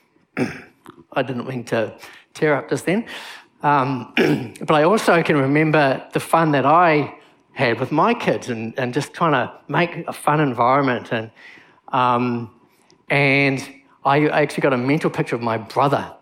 I 0.38 1.22
didn't 1.22 1.46
mean 1.46 1.64
to 1.64 1.94
tear 2.32 2.56
up 2.56 2.70
just 2.70 2.86
then. 2.86 3.06
Um, 3.62 4.14
but 4.60 4.72
I 4.72 4.84
also 4.84 5.22
can 5.22 5.36
remember 5.36 6.06
the 6.14 6.20
fun 6.20 6.52
that 6.52 6.64
I 6.64 7.14
had 7.52 7.78
with 7.78 7.92
my 7.92 8.14
kids 8.14 8.48
and, 8.48 8.76
and 8.78 8.94
just 8.94 9.12
trying 9.12 9.32
to 9.32 9.52
make 9.68 10.08
a 10.08 10.12
fun 10.12 10.40
environment. 10.40 11.12
And, 11.12 11.30
um, 11.88 12.50
and 13.10 13.62
I 14.06 14.26
actually 14.28 14.62
got 14.62 14.72
a 14.72 14.78
mental 14.78 15.10
picture 15.10 15.36
of 15.36 15.42
my 15.42 15.58
brother 15.58 16.14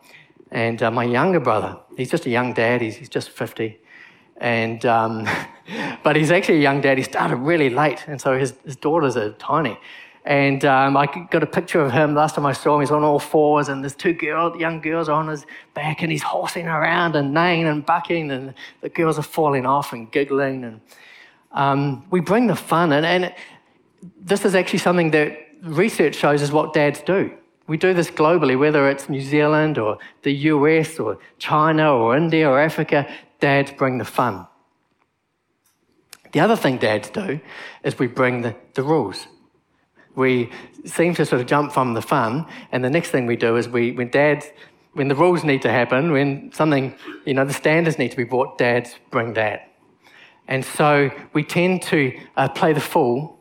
and 0.51 0.83
uh, 0.83 0.91
my 0.91 1.05
younger 1.05 1.41
brother. 1.41 1.79
He's 1.97 2.11
just 2.11 2.27
a 2.27 2.31
young 2.31 2.53
dad, 2.53 2.81
he's, 2.81 2.97
he's 2.97 3.09
just 3.09 3.31
50. 3.31 3.79
And, 4.39 4.85
um, 4.87 5.29
but 6.03 6.17
he's 6.17 6.31
actually 6.31 6.59
a 6.59 6.63
young 6.63 6.81
dad. 6.81 6.99
He 6.99 7.05
started 7.05 7.37
really 7.37 7.71
late, 7.71 8.05
and 8.07 8.21
so 8.21 8.39
his, 8.39 8.55
his 8.65 8.77
daughters 8.77 9.17
are 9.17 9.33
tiny. 9.33 9.79
And 10.27 10.65
um, 10.65 10.97
I 10.97 11.07
got 11.31 11.45
a 11.45 11.47
picture 11.47 11.81
of 11.81 11.93
him 11.93 12.17
last 12.17 12.35
time 12.35 12.47
I 12.47 12.53
saw 12.53 12.75
him. 12.75 12.81
He's 12.81 12.91
on 12.91 13.05
all 13.05 13.21
fours, 13.21 13.69
and 13.69 13.85
there's 13.85 13.95
two 13.95 14.13
girl, 14.13 14.59
young 14.59 14.81
girls 14.81 15.09
on 15.09 15.29
his 15.29 15.47
back, 15.73 16.03
and 16.03 16.11
he's 16.11 16.23
horsing 16.23 16.67
around 16.67 17.15
and 17.15 17.33
neighing 17.33 17.67
and 17.67 17.87
bucking, 17.87 18.33
and 18.33 18.53
the 18.81 18.89
girls 18.89 19.21
are 19.21 19.23
falling 19.23 19.67
off 19.67 19.93
and 19.93 20.11
giggling. 20.11 20.65
And 20.65 20.81
um, 21.53 22.05
we 22.11 22.19
bring 22.19 22.49
the 22.49 22.57
fun, 22.57 22.93
and, 22.93 23.07
and 23.07 23.33
this 24.21 24.45
is 24.45 24.57
actually 24.57 24.81
something 24.81 25.13
that 25.13 25.39
research 25.63 26.17
shows 26.17 26.43
is 26.43 26.51
what 26.51 26.73
dads 26.73 27.01
do. 27.03 27.33
We 27.67 27.77
do 27.77 27.93
this 27.95 28.11
globally, 28.11 28.59
whether 28.59 28.89
it's 28.89 29.09
New 29.09 29.21
Zealand 29.21 29.79
or 29.79 29.99
the 30.23 30.33
US 30.33 30.99
or 30.99 31.19
China 31.39 31.93
or 31.93 32.17
India 32.17 32.49
or 32.49 32.61
Africa, 32.61 33.07
dads 33.41 33.73
bring 33.73 33.99
the 33.99 34.05
fun. 34.05 34.47
The 36.33 36.41
other 36.41 36.57
thing 36.57 36.79
dads 36.79 37.11
do 37.11 37.41
is 37.83 37.99
we 37.99 38.07
bring 38.07 38.43
the, 38.43 38.55
the 38.75 38.83
rules. 38.83 39.27
We 40.15 40.51
seem 40.85 41.15
to 41.15 41.27
sort 41.27 41.41
of 41.41 41.47
jump 41.47 41.73
from 41.73 41.95
the 41.95 42.03
fun, 42.03 42.47
and 42.73 42.85
the 42.85 42.91
next 42.91 43.11
thing 43.11 43.27
we 43.27 43.37
do 43.37 43.57
is 43.57 43.69
we, 43.69 43.93
when 43.93 44.09
dads, 44.11 44.47
when 44.93 45.09
the 45.09 45.15
rules 45.15 45.45
need 45.45 45.63
to 45.63 45.71
happen, 45.71 46.13
when 46.13 46.53
something, 46.53 46.95
you 47.25 47.35
know, 47.35 47.45
the 47.45 47.53
standards 47.53 47.99
need 47.99 48.11
to 48.13 48.17
be 48.17 48.25
brought, 48.25 48.59
dads 48.59 48.97
bring 49.11 49.35
that. 49.35 49.73
And 50.49 50.65
so 50.65 51.11
we 51.33 51.43
tend 51.43 51.83
to 51.83 52.19
uh, 52.37 52.49
play 52.49 52.73
the 52.73 52.81
fool 52.81 53.39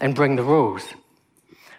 and 0.00 0.14
bring 0.14 0.36
the 0.36 0.42
rules. 0.42 0.94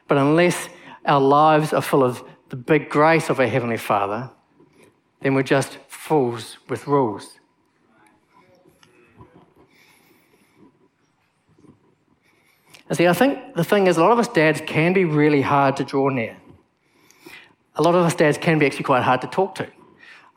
But 0.07 0.17
unless 0.17 0.69
our 1.05 1.21
lives 1.21 1.73
are 1.73 1.81
full 1.81 2.03
of 2.03 2.23
the 2.49 2.55
big 2.55 2.89
grace 2.89 3.29
of 3.29 3.39
our 3.39 3.47
Heavenly 3.47 3.77
Father, 3.77 4.29
then 5.21 5.33
we're 5.33 5.43
just 5.43 5.77
fools 5.87 6.57
with 6.67 6.87
rules. 6.87 7.39
And 12.89 12.97
see, 12.97 13.07
I 13.07 13.13
think 13.13 13.55
the 13.55 13.63
thing 13.63 13.87
is, 13.87 13.95
a 13.95 14.01
lot 14.01 14.11
of 14.11 14.19
us 14.19 14.27
dads 14.27 14.61
can 14.67 14.91
be 14.91 15.05
really 15.05 15.41
hard 15.41 15.77
to 15.77 15.85
draw 15.85 16.09
near. 16.09 16.35
A 17.75 17.81
lot 17.81 17.95
of 17.95 18.05
us 18.05 18.13
dads 18.13 18.37
can 18.37 18.59
be 18.59 18.65
actually 18.65 18.83
quite 18.83 19.01
hard 19.01 19.21
to 19.21 19.27
talk 19.27 19.55
to. 19.55 19.67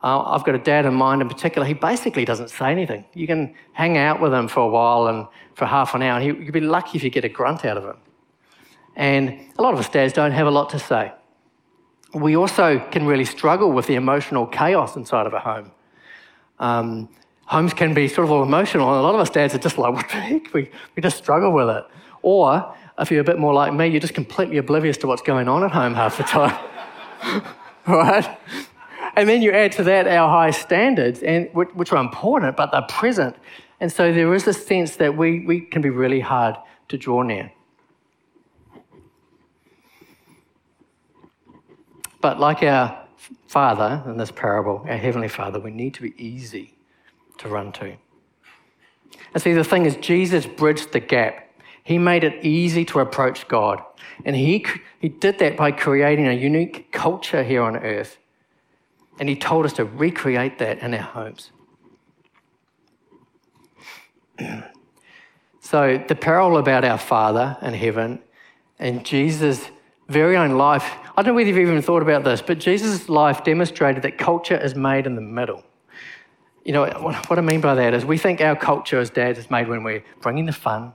Uh, 0.01 0.21
I've 0.21 0.45
got 0.45 0.55
a 0.55 0.59
dad 0.59 0.85
in 0.85 0.93
mind 0.93 1.21
in 1.21 1.27
particular, 1.27 1.67
he 1.67 1.73
basically 1.73 2.23
doesn't 2.23 2.49
say 2.49 2.71
anything. 2.71 3.03
You 3.13 3.27
can 3.27 3.55
hang 3.73 3.97
out 3.97 4.21
with 4.21 4.33
him 4.33 4.47
for 4.47 4.61
a 4.61 4.69
while 4.69 5.07
and 5.07 5.27
for 5.55 5.65
half 5.65 5.95
an 5.95 6.01
hour, 6.01 6.19
and 6.19 6.23
he, 6.23 6.45
you'd 6.45 6.53
be 6.53 6.61
lucky 6.61 6.97
if 6.97 7.03
you 7.03 7.09
get 7.09 7.25
a 7.25 7.29
grunt 7.29 7.65
out 7.65 7.75
of 7.75 7.83
him. 7.83 7.97
And 8.95 9.39
a 9.57 9.61
lot 9.61 9.73
of 9.73 9.79
us 9.79 9.89
dads 9.89 10.13
don't 10.13 10.31
have 10.31 10.47
a 10.47 10.51
lot 10.51 10.69
to 10.71 10.79
say. 10.79 11.11
We 12.13 12.35
also 12.35 12.79
can 12.91 13.05
really 13.05 13.25
struggle 13.25 13.71
with 13.71 13.87
the 13.87 13.95
emotional 13.95 14.47
chaos 14.47 14.95
inside 14.95 15.27
of 15.27 15.33
a 15.33 15.39
home. 15.39 15.71
Um, 16.59 17.09
homes 17.45 17.73
can 17.73 17.93
be 17.93 18.07
sort 18.07 18.25
of 18.25 18.31
all 18.31 18.43
emotional, 18.43 18.87
and 18.89 18.97
a 18.97 19.01
lot 19.01 19.15
of 19.15 19.21
us 19.21 19.29
dads 19.29 19.53
are 19.53 19.59
just 19.59 19.77
like, 19.77 19.93
what 19.95 20.07
the 20.09 20.15
heck? 20.15 20.53
We, 20.53 20.69
we 20.95 21.01
just 21.01 21.17
struggle 21.17 21.51
with 21.51 21.69
it. 21.69 21.83
Or 22.21 22.73
if 22.97 23.11
you're 23.11 23.21
a 23.21 23.25
bit 23.25 23.37
more 23.37 23.53
like 23.53 23.73
me, 23.73 23.87
you're 23.87 23.99
just 23.99 24.13
completely 24.13 24.57
oblivious 24.57 24.97
to 24.97 25.07
what's 25.07 25.21
going 25.21 25.47
on 25.47 25.63
at 25.63 25.71
home 25.71 25.93
half 25.93 26.17
the 26.17 26.23
time. 26.23 26.57
right? 27.87 28.37
And 29.15 29.29
then 29.29 29.41
you 29.41 29.51
add 29.51 29.71
to 29.73 29.83
that 29.83 30.07
our 30.07 30.29
high 30.29 30.51
standards, 30.51 31.21
and, 31.21 31.49
which 31.53 31.91
are 31.91 31.97
important, 31.97 32.55
but 32.55 32.71
they're 32.71 32.81
present. 32.83 33.35
And 33.79 33.91
so 33.91 34.13
there 34.13 34.33
is 34.33 34.47
a 34.47 34.53
sense 34.53 34.95
that 34.97 35.17
we, 35.17 35.45
we 35.45 35.61
can 35.61 35.81
be 35.81 35.89
really 35.89 36.21
hard 36.21 36.55
to 36.87 36.97
draw 36.97 37.21
near. 37.21 37.51
But 42.25 42.39
like 42.39 42.63
our 42.63 43.05
Father 43.45 44.01
in 44.07 44.17
this 44.17 44.31
parable, 44.31 44.83
our 44.89 44.97
Heavenly 44.97 45.27
Father, 45.27 45.59
we 45.59 45.69
need 45.69 45.93
to 45.93 46.01
be 46.01 46.15
easy 46.17 46.73
to 47.37 47.47
run 47.47 47.71
to. 47.73 47.97
And 49.35 49.43
see, 49.43 49.53
the 49.53 49.63
thing 49.63 49.85
is, 49.85 49.95
Jesus 49.97 50.47
bridged 50.47 50.91
the 50.91 50.99
gap. 50.99 51.47
He 51.83 51.99
made 51.99 52.23
it 52.23 52.43
easy 52.43 52.83
to 52.85 52.99
approach 52.99 53.47
God. 53.47 53.79
And 54.25 54.35
he, 54.35 54.65
he 54.97 55.07
did 55.07 55.37
that 55.37 55.55
by 55.55 55.71
creating 55.71 56.27
a 56.27 56.33
unique 56.33 56.91
culture 56.91 57.43
here 57.43 57.61
on 57.61 57.77
earth. 57.77 58.17
And 59.19 59.29
he 59.29 59.35
told 59.35 59.67
us 59.67 59.73
to 59.73 59.85
recreate 59.85 60.57
that 60.57 60.79
in 60.79 60.95
our 60.95 61.01
homes. 61.01 61.51
so, 65.59 66.03
the 66.07 66.15
parable 66.15 66.57
about 66.57 66.83
our 66.83 66.97
Father 66.97 67.55
in 67.61 67.75
heaven 67.75 68.19
and 68.79 69.05
Jesus' 69.05 69.69
very 70.07 70.37
own 70.37 70.51
life 70.51 70.89
I 71.17 71.21
don't 71.21 71.31
know 71.31 71.35
whether 71.35 71.47
you've 71.47 71.59
even 71.59 71.81
thought 71.81 72.01
about 72.01 72.25
this, 72.25 72.41
but 72.41 72.59
Jesus' 72.59 73.07
life 73.07 73.45
demonstrated 73.45 74.03
that 74.03 74.17
culture 74.17 74.57
is 74.57 74.75
made 74.75 75.05
in 75.07 75.15
the 75.15 75.21
middle. 75.21 75.63
You 76.65 76.73
know, 76.73 76.85
what 76.85 77.39
I 77.39 77.41
mean 77.41 77.61
by 77.61 77.75
that 77.75 77.93
is 77.93 78.03
we 78.03 78.17
think 78.17 78.41
our 78.41 78.55
culture 78.55 78.99
as 78.99 79.09
dads 79.09 79.39
is 79.39 79.49
made 79.49 79.69
when 79.69 79.83
we're 79.83 80.03
bringing 80.19 80.45
the 80.45 80.51
fun 80.51 80.93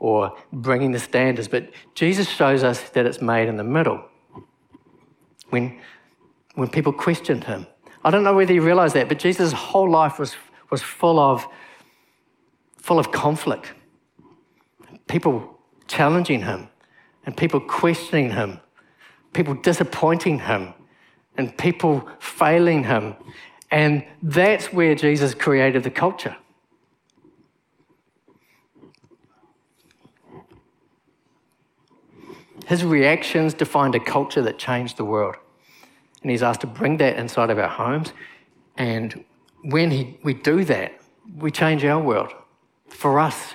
or 0.00 0.36
bringing 0.52 0.90
the 0.90 0.98
standards, 0.98 1.46
but 1.46 1.70
Jesus 1.94 2.28
shows 2.28 2.64
us 2.64 2.80
that 2.90 3.06
it's 3.06 3.22
made 3.22 3.48
in 3.48 3.56
the 3.56 3.64
middle. 3.64 4.02
When, 5.50 5.78
when 6.54 6.68
people 6.68 6.92
questioned 6.92 7.44
him. 7.44 7.66
I 8.04 8.10
don't 8.10 8.24
know 8.24 8.34
whether 8.34 8.52
you 8.52 8.62
realize 8.62 8.92
that, 8.94 9.08
but 9.08 9.18
Jesus' 9.18 9.52
whole 9.52 9.90
life 9.90 10.18
was, 10.18 10.34
was 10.70 10.82
full, 10.82 11.20
of, 11.20 11.46
full 12.78 12.98
of 12.98 13.12
conflict. 13.12 13.72
People 15.06 15.58
challenging 15.86 16.40
him 16.40 16.68
and 17.26 17.36
people 17.36 17.60
questioning 17.60 18.30
him 18.30 18.60
people 19.32 19.54
disappointing 19.54 20.40
him 20.40 20.74
and 21.36 21.56
people 21.56 22.08
failing 22.18 22.84
him. 22.84 23.14
And 23.70 24.04
that's 24.22 24.72
where 24.72 24.94
Jesus 24.94 25.34
created 25.34 25.84
the 25.84 25.90
culture. 25.90 26.36
His 32.66 32.84
reactions 32.84 33.54
defined 33.54 33.94
a 33.94 34.00
culture 34.00 34.42
that 34.42 34.58
changed 34.58 34.96
the 34.96 35.04
world. 35.04 35.36
And 36.22 36.30
he's 36.30 36.42
asked 36.42 36.60
to 36.60 36.66
bring 36.66 36.98
that 36.98 37.16
inside 37.16 37.50
of 37.50 37.58
our 37.58 37.68
homes. 37.68 38.12
And 38.76 39.24
when 39.64 39.90
he, 39.90 40.18
we 40.22 40.34
do 40.34 40.64
that, 40.64 41.00
we 41.36 41.50
change 41.50 41.84
our 41.84 42.00
world 42.00 42.32
for 42.88 43.18
us 43.18 43.54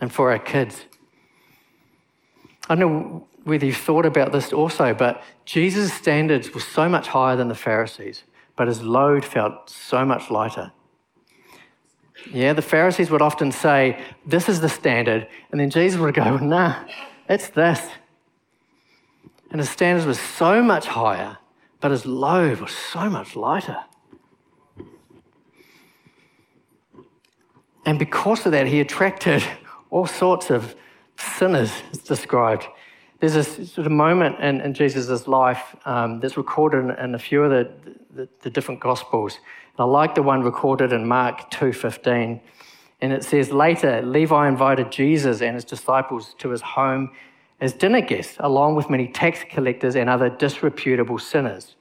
and 0.00 0.12
for 0.12 0.30
our 0.30 0.38
kids. 0.38 0.84
I 2.70 2.76
know 2.76 3.26
whether 3.42 3.66
you've 3.66 3.76
thought 3.76 4.06
about 4.06 4.30
this 4.30 4.52
also, 4.52 4.94
but 4.94 5.22
Jesus' 5.44 5.92
standards 5.92 6.54
were 6.54 6.60
so 6.60 6.88
much 6.88 7.08
higher 7.08 7.36
than 7.36 7.48
the 7.48 7.54
Pharisees, 7.56 8.22
but 8.54 8.68
his 8.68 8.80
load 8.80 9.24
felt 9.24 9.68
so 9.68 10.04
much 10.04 10.30
lighter. 10.30 10.70
Yeah, 12.30 12.52
the 12.52 12.62
Pharisees 12.62 13.10
would 13.10 13.22
often 13.22 13.50
say, 13.50 14.00
This 14.24 14.48
is 14.48 14.60
the 14.60 14.68
standard. 14.68 15.26
And 15.50 15.60
then 15.60 15.70
Jesus 15.70 15.98
would 15.98 16.14
go, 16.14 16.36
Nah, 16.36 16.84
it's 17.28 17.48
this. 17.48 17.88
And 19.50 19.58
his 19.58 19.68
standards 19.68 20.06
were 20.06 20.14
so 20.14 20.62
much 20.62 20.86
higher, 20.86 21.38
but 21.80 21.90
his 21.90 22.06
load 22.06 22.60
was 22.60 22.70
so 22.70 23.10
much 23.10 23.34
lighter. 23.34 23.78
And 27.84 27.98
because 27.98 28.46
of 28.46 28.52
that, 28.52 28.68
he 28.68 28.78
attracted 28.78 29.42
all 29.90 30.06
sorts 30.06 30.50
of 30.50 30.76
sinners, 31.20 31.72
it's 31.92 32.02
described. 32.02 32.66
There's 33.20 33.36
a 33.36 33.44
sort 33.44 33.86
of 33.86 33.92
moment 33.92 34.40
in, 34.40 34.60
in 34.60 34.72
Jesus' 34.72 35.28
life 35.28 35.76
um, 35.84 36.20
that's 36.20 36.36
recorded 36.36 36.78
in, 36.78 36.90
in, 36.92 37.14
a 37.14 37.18
few 37.18 37.42
of 37.42 37.50
the, 37.50 37.70
the, 38.14 38.28
the 38.40 38.50
different 38.50 38.80
Gospels. 38.80 39.36
And 39.36 39.80
I 39.80 39.84
like 39.84 40.14
the 40.14 40.22
one 40.22 40.42
recorded 40.42 40.92
in 40.92 41.06
Mark 41.06 41.50
2.15. 41.50 42.40
And 43.02 43.12
it 43.12 43.24
says, 43.24 43.52
Later, 43.52 44.02
Levi 44.02 44.48
invited 44.48 44.90
Jesus 44.90 45.42
and 45.42 45.54
his 45.54 45.64
disciples 45.64 46.34
to 46.38 46.50
his 46.50 46.62
home 46.62 47.10
as 47.60 47.74
dinner 47.74 48.00
guests, 48.00 48.36
along 48.40 48.74
with 48.74 48.88
many 48.88 49.08
tax 49.08 49.44
collectors 49.50 49.96
and 49.96 50.08
other 50.08 50.30
disreputable 50.30 51.18
sinners. 51.18 51.76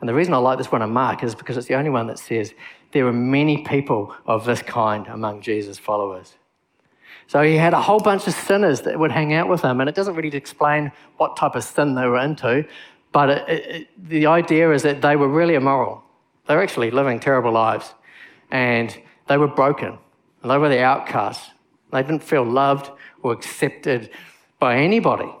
And 0.00 0.08
the 0.08 0.14
reason 0.14 0.34
I 0.34 0.38
like 0.38 0.58
this 0.58 0.70
one 0.70 0.82
in 0.82 0.90
Mark 0.90 1.22
is 1.22 1.34
because 1.34 1.56
it's 1.56 1.68
the 1.68 1.74
only 1.74 1.90
one 1.90 2.06
that 2.08 2.18
says 2.18 2.52
there 2.92 3.04
were 3.04 3.12
many 3.12 3.64
people 3.64 4.14
of 4.26 4.44
this 4.44 4.60
kind 4.60 5.06
among 5.06 5.40
Jesus' 5.40 5.78
followers. 5.78 6.34
So 7.28 7.42
he 7.42 7.56
had 7.56 7.74
a 7.74 7.80
whole 7.80 7.98
bunch 7.98 8.26
of 8.26 8.34
sinners 8.34 8.82
that 8.82 8.98
would 8.98 9.10
hang 9.10 9.32
out 9.32 9.48
with 9.48 9.62
him, 9.62 9.80
and 9.80 9.88
it 9.88 9.94
doesn't 9.94 10.14
really 10.14 10.36
explain 10.36 10.92
what 11.16 11.36
type 11.36 11.54
of 11.56 11.64
sin 11.64 11.94
they 11.94 12.06
were 12.06 12.18
into, 12.18 12.64
but 13.12 13.30
it, 13.30 13.48
it, 13.48 14.08
the 14.08 14.26
idea 14.26 14.70
is 14.72 14.82
that 14.82 15.02
they 15.02 15.16
were 15.16 15.28
really 15.28 15.54
immoral. 15.54 16.04
They 16.46 16.54
were 16.54 16.62
actually 16.62 16.90
living 16.90 17.18
terrible 17.18 17.52
lives, 17.52 17.94
and 18.50 18.96
they 19.26 19.36
were 19.36 19.48
broken, 19.48 19.98
and 20.42 20.50
they 20.50 20.58
were 20.58 20.68
the 20.68 20.82
outcasts. 20.82 21.50
They 21.92 22.02
didn't 22.02 22.22
feel 22.22 22.44
loved 22.44 22.90
or 23.22 23.32
accepted 23.32 24.10
by 24.58 24.76
anybody. 24.76 25.32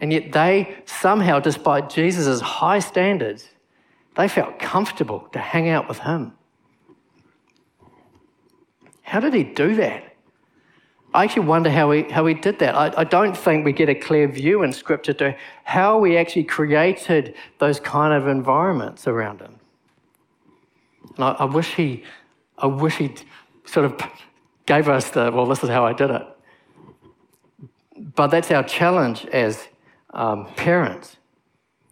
And 0.00 0.12
yet 0.12 0.32
they 0.32 0.76
somehow, 0.84 1.40
despite 1.40 1.90
Jesus' 1.90 2.40
high 2.40 2.78
standards, 2.80 3.48
they 4.16 4.28
felt 4.28 4.58
comfortable 4.58 5.28
to 5.32 5.38
hang 5.38 5.68
out 5.68 5.88
with 5.88 5.98
him. 6.00 6.32
How 9.02 9.20
did 9.20 9.34
he 9.34 9.44
do 9.44 9.74
that? 9.76 10.15
I 11.16 11.24
actually 11.24 11.46
wonder 11.46 11.70
how 11.70 11.92
he, 11.92 12.02
how 12.02 12.26
he 12.26 12.34
did 12.34 12.58
that. 12.58 12.74
I, 12.74 12.92
I 12.94 13.04
don't 13.04 13.34
think 13.34 13.64
we 13.64 13.72
get 13.72 13.88
a 13.88 13.94
clear 13.94 14.28
view 14.28 14.62
in 14.62 14.70
Scripture 14.70 15.14
to 15.14 15.34
how 15.64 15.98
we 15.98 16.18
actually 16.18 16.44
created 16.44 17.34
those 17.58 17.80
kind 17.80 18.12
of 18.12 18.28
environments 18.28 19.06
around 19.06 19.40
him. 19.40 19.58
And 21.16 21.24
I, 21.24 21.30
I 21.30 21.44
wish 21.46 21.74
he, 21.74 22.04
I 22.58 22.66
wish 22.66 22.96
he 22.96 23.14
sort 23.64 23.86
of 23.86 23.98
gave 24.66 24.90
us 24.90 25.08
the, 25.08 25.30
well, 25.32 25.46
this 25.46 25.64
is 25.64 25.70
how 25.70 25.86
I 25.86 25.94
did 25.94 26.10
it. 26.10 26.26
But 28.14 28.26
that's 28.26 28.50
our 28.50 28.62
challenge 28.62 29.24
as 29.32 29.68
um, 30.12 30.44
parents, 30.54 31.16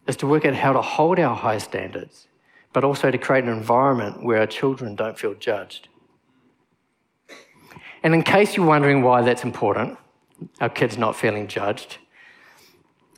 is 0.06 0.16
to 0.16 0.26
work 0.26 0.44
out 0.44 0.54
how 0.54 0.74
to 0.74 0.82
hold 0.82 1.18
our 1.18 1.34
high 1.34 1.58
standards, 1.58 2.28
but 2.74 2.84
also 2.84 3.10
to 3.10 3.16
create 3.16 3.44
an 3.44 3.50
environment 3.50 4.22
where 4.22 4.40
our 4.40 4.46
children 4.46 4.94
don't 4.94 5.18
feel 5.18 5.32
judged. 5.32 5.88
And 8.04 8.14
in 8.14 8.22
case 8.22 8.54
you're 8.54 8.66
wondering 8.66 9.02
why 9.02 9.22
that's 9.22 9.42
important, 9.44 9.98
our 10.60 10.68
kids 10.68 10.98
not 10.98 11.16
feeling 11.16 11.48
judged, 11.48 11.96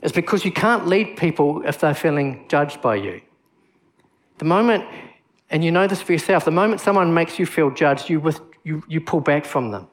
it's 0.01 0.13
because 0.13 0.45
you 0.45 0.53
can't 0.53 0.87
lead 0.87 1.17
people 1.17 1.63
if 1.67 1.81
they're 1.81 1.93
feeling 1.95 2.47
judged 2.49 2.81
by 2.81 2.95
you. 2.95 3.21
The 4.39 4.45
moment, 4.45 4.85
and 5.51 5.65
you 5.65 5.73
know 5.73 5.89
this 5.89 6.01
for 6.01 6.13
yourself, 6.13 6.45
the 6.45 6.53
moment 6.53 6.81
someone 6.81 7.13
makes 7.13 7.39
you 7.39 7.47
feel 7.47 7.71
judged, 7.71 8.09
you, 8.09 8.21
with, 8.21 8.41
you, 8.63 8.85
you 8.89 9.01
pull 9.01 9.21
back 9.21 9.45
from 9.45 9.73
them. 9.73 9.89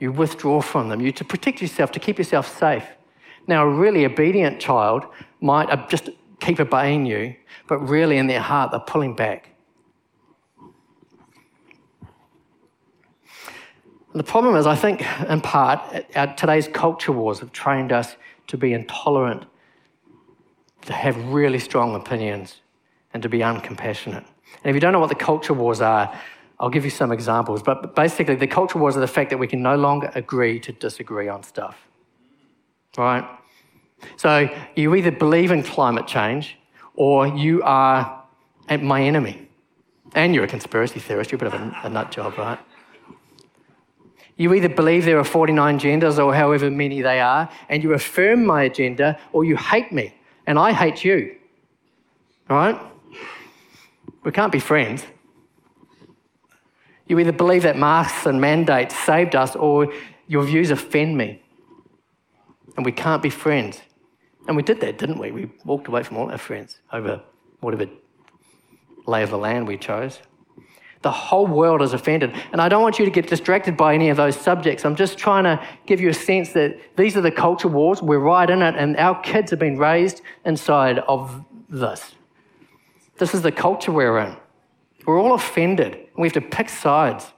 You 0.00 0.10
withdraw 0.10 0.62
from 0.62 0.88
them. 0.88 1.00
You 1.00 1.12
to 1.12 1.24
protect 1.24 1.62
yourself, 1.62 1.92
to 1.92 2.00
keep 2.00 2.18
yourself 2.18 2.58
safe. 2.58 2.84
Now, 3.46 3.64
a 3.64 3.68
really 3.68 4.04
obedient 4.04 4.60
child 4.60 5.04
might 5.40 5.88
just 5.88 6.10
keep 6.40 6.58
obeying 6.58 7.06
you, 7.06 7.36
but 7.68 7.78
really 7.78 8.16
in 8.16 8.26
their 8.26 8.40
heart, 8.40 8.72
they're 8.72 8.80
pulling 8.80 9.14
back. 9.14 9.50
The 14.14 14.22
problem 14.22 14.56
is, 14.56 14.66
I 14.66 14.74
think, 14.74 15.04
in 15.28 15.40
part, 15.40 16.06
our, 16.16 16.34
today's 16.34 16.68
culture 16.68 17.12
wars 17.12 17.40
have 17.40 17.52
trained 17.52 17.92
us 17.92 18.16
to 18.46 18.56
be 18.56 18.72
intolerant, 18.72 19.44
to 20.82 20.92
have 20.92 21.16
really 21.28 21.58
strong 21.58 21.94
opinions, 21.94 22.60
and 23.12 23.22
to 23.22 23.28
be 23.28 23.38
uncompassionate. 23.38 24.24
And 24.64 24.70
if 24.70 24.74
you 24.74 24.80
don't 24.80 24.92
know 24.92 24.98
what 24.98 25.10
the 25.10 25.14
culture 25.14 25.52
wars 25.52 25.80
are, 25.80 26.12
I'll 26.58 26.70
give 26.70 26.84
you 26.84 26.90
some 26.90 27.12
examples. 27.12 27.62
But 27.62 27.94
basically, 27.94 28.34
the 28.34 28.46
culture 28.46 28.78
wars 28.78 28.96
are 28.96 29.00
the 29.00 29.06
fact 29.06 29.30
that 29.30 29.38
we 29.38 29.46
can 29.46 29.62
no 29.62 29.76
longer 29.76 30.10
agree 30.14 30.58
to 30.60 30.72
disagree 30.72 31.28
on 31.28 31.42
stuff. 31.42 31.76
Right? 32.96 33.24
So 34.16 34.48
you 34.74 34.94
either 34.94 35.10
believe 35.10 35.50
in 35.50 35.62
climate 35.62 36.06
change 36.06 36.56
or 36.94 37.26
you 37.26 37.62
are 37.62 38.24
my 38.80 39.02
enemy. 39.02 39.48
And 40.14 40.34
you're 40.34 40.44
a 40.44 40.48
conspiracy 40.48 41.00
theorist. 41.00 41.30
You're 41.30 41.36
a 41.36 41.50
bit 41.50 41.54
of 41.54 41.60
a, 41.60 41.76
a 41.84 41.88
nut 41.88 42.10
job, 42.10 42.38
right? 42.38 42.58
You 44.38 44.54
either 44.54 44.68
believe 44.68 45.04
there 45.04 45.18
are 45.18 45.24
49 45.24 45.80
genders 45.80 46.18
or 46.18 46.32
however 46.32 46.70
many 46.70 47.02
they 47.02 47.20
are, 47.20 47.50
and 47.68 47.82
you 47.82 47.92
affirm 47.92 48.46
my 48.46 48.62
agenda, 48.62 49.18
or 49.32 49.44
you 49.44 49.56
hate 49.56 49.92
me, 49.92 50.14
and 50.46 50.58
I 50.58 50.72
hate 50.72 51.04
you. 51.04 51.34
All 52.48 52.56
right? 52.56 52.80
We 54.22 54.30
can't 54.30 54.52
be 54.52 54.60
friends. 54.60 55.04
You 57.08 57.18
either 57.18 57.32
believe 57.32 57.64
that 57.64 57.76
masks 57.76 58.26
and 58.26 58.40
mandates 58.40 58.96
saved 58.96 59.34
us, 59.34 59.56
or 59.56 59.92
your 60.28 60.44
views 60.44 60.70
offend 60.70 61.18
me. 61.18 61.42
And 62.76 62.86
we 62.86 62.92
can't 62.92 63.22
be 63.22 63.30
friends. 63.30 63.80
And 64.46 64.56
we 64.56 64.62
did 64.62 64.80
that, 64.82 64.98
didn't 64.98 65.18
we? 65.18 65.32
We 65.32 65.50
walked 65.64 65.88
away 65.88 66.04
from 66.04 66.16
all 66.16 66.30
our 66.30 66.38
friends 66.38 66.78
over 66.92 67.20
whatever 67.58 67.86
lay 69.04 69.24
of 69.24 69.30
the 69.30 69.38
land 69.38 69.66
we 69.66 69.76
chose. 69.76 70.20
The 71.02 71.10
whole 71.12 71.46
world 71.46 71.80
is 71.80 71.92
offended. 71.92 72.34
And 72.52 72.60
I 72.60 72.68
don't 72.68 72.82
want 72.82 72.98
you 72.98 73.04
to 73.04 73.10
get 73.10 73.28
distracted 73.28 73.76
by 73.76 73.94
any 73.94 74.08
of 74.08 74.16
those 74.16 74.36
subjects. 74.36 74.84
I'm 74.84 74.96
just 74.96 75.16
trying 75.16 75.44
to 75.44 75.64
give 75.86 76.00
you 76.00 76.08
a 76.08 76.14
sense 76.14 76.52
that 76.54 76.78
these 76.96 77.16
are 77.16 77.20
the 77.20 77.30
culture 77.30 77.68
wars. 77.68 78.02
We're 78.02 78.18
right 78.18 78.48
in 78.48 78.62
it, 78.62 78.74
and 78.76 78.96
our 78.96 79.20
kids 79.20 79.50
have 79.50 79.60
been 79.60 79.78
raised 79.78 80.22
inside 80.44 80.98
of 81.00 81.44
this. 81.68 82.14
This 83.18 83.34
is 83.34 83.42
the 83.42 83.52
culture 83.52 83.92
we're 83.92 84.18
in. 84.18 84.36
We're 85.06 85.20
all 85.20 85.34
offended. 85.34 86.08
We 86.16 86.26
have 86.26 86.34
to 86.34 86.40
pick 86.40 86.68
sides. 86.68 87.32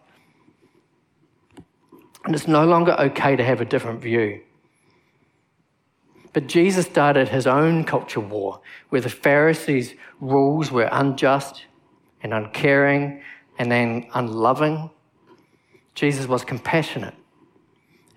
And 2.24 2.34
it's 2.34 2.48
no 2.48 2.64
longer 2.64 2.92
okay 2.98 3.36
to 3.36 3.44
have 3.44 3.60
a 3.60 3.64
different 3.64 4.00
view. 4.00 4.40
But 6.32 6.46
Jesus 6.46 6.86
started 6.86 7.28
his 7.28 7.46
own 7.46 7.84
culture 7.84 8.20
war 8.20 8.60
where 8.90 9.00
the 9.00 9.08
Pharisees' 9.08 9.94
rules 10.20 10.70
were 10.70 10.88
unjust 10.92 11.66
and 12.22 12.32
uncaring 12.32 13.22
and 13.60 13.70
then 13.70 14.06
unloving. 14.14 14.88
Jesus 15.94 16.26
was 16.26 16.44
compassionate 16.46 17.12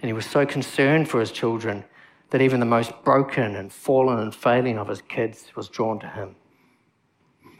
and 0.02 0.08
he 0.08 0.14
was 0.14 0.26
so 0.26 0.46
concerned 0.46 1.10
for 1.10 1.20
his 1.20 1.34
children 1.34 1.84
that 2.30 2.42
even 2.42 2.62
the 2.62 2.66
most 2.66 2.94
broken 3.04 3.58
and 3.58 3.72
fallen 3.72 4.20
and 4.20 4.34
failing 4.34 4.78
of 4.78 4.88
his 4.88 5.02
kids 5.02 5.52
was 5.54 5.68
drawn 5.68 6.00
to 6.00 6.08
him. 6.08 6.38